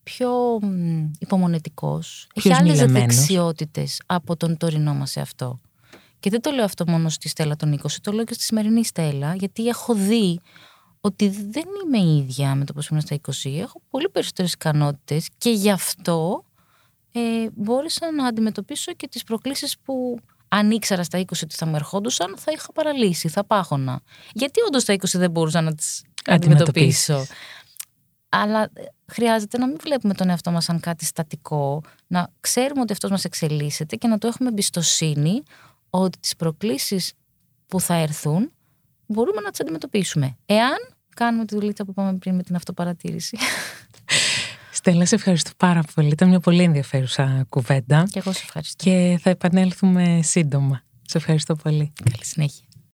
[0.02, 2.28] πιο μ, υπομονετικός.
[2.34, 3.14] Έχει Πιο άλλες σμιλεμένος.
[3.16, 5.60] δεξιότητες από τον τωρινό μας εαυτό.
[6.20, 8.84] Και δεν το λέω αυτό μόνο στη Στέλλα των 20, το λέω και στη σημερινή
[8.84, 10.40] Στέλλα, γιατί έχω δει
[11.00, 13.58] ότι δεν είμαι η ίδια με το πώς ήμουν στα 20.
[13.60, 16.44] Έχω πολύ περισσότερες ικανότητες και γι' αυτό
[17.20, 21.74] ε, μπόρεσα να αντιμετωπίσω και τις προκλήσεις που αν ήξερα στα 20 ότι θα μου
[21.74, 24.00] ερχόντουσαν, θα είχα παραλύσει, θα πάχωνα.
[24.32, 27.10] Γιατί όντως στα 20 δεν μπορούσα να τις Αντιμετωπίσεις.
[27.10, 27.34] αντιμετωπίσω.
[28.28, 32.92] Αλλά ε, χρειάζεται να μην βλέπουμε τον εαυτό μας σαν κάτι στατικό, να ξέρουμε ότι
[32.92, 35.42] αυτός μας εξελίσσεται και να το έχουμε εμπιστοσύνη
[35.90, 37.12] ότι τις προκλήσεις
[37.66, 38.52] που θα έρθουν
[39.06, 40.36] μπορούμε να τις αντιμετωπίσουμε.
[40.46, 40.76] Εάν
[41.16, 43.38] κάνουμε τη δουλίτσα που είπαμε πριν με την αυτοπαρατήρηση.
[44.86, 46.08] Στέλλα, σε ευχαριστώ πάρα πολύ.
[46.08, 48.84] Ήταν μια πολύ ενδιαφέρουσα κουβέντα και εγώ σε ευχαριστώ.
[48.84, 50.82] και θα επανέλθουμε σύντομα.
[51.02, 51.92] Σε ευχαριστώ πολύ.
[52.10, 52.65] Καλή συνέχεια.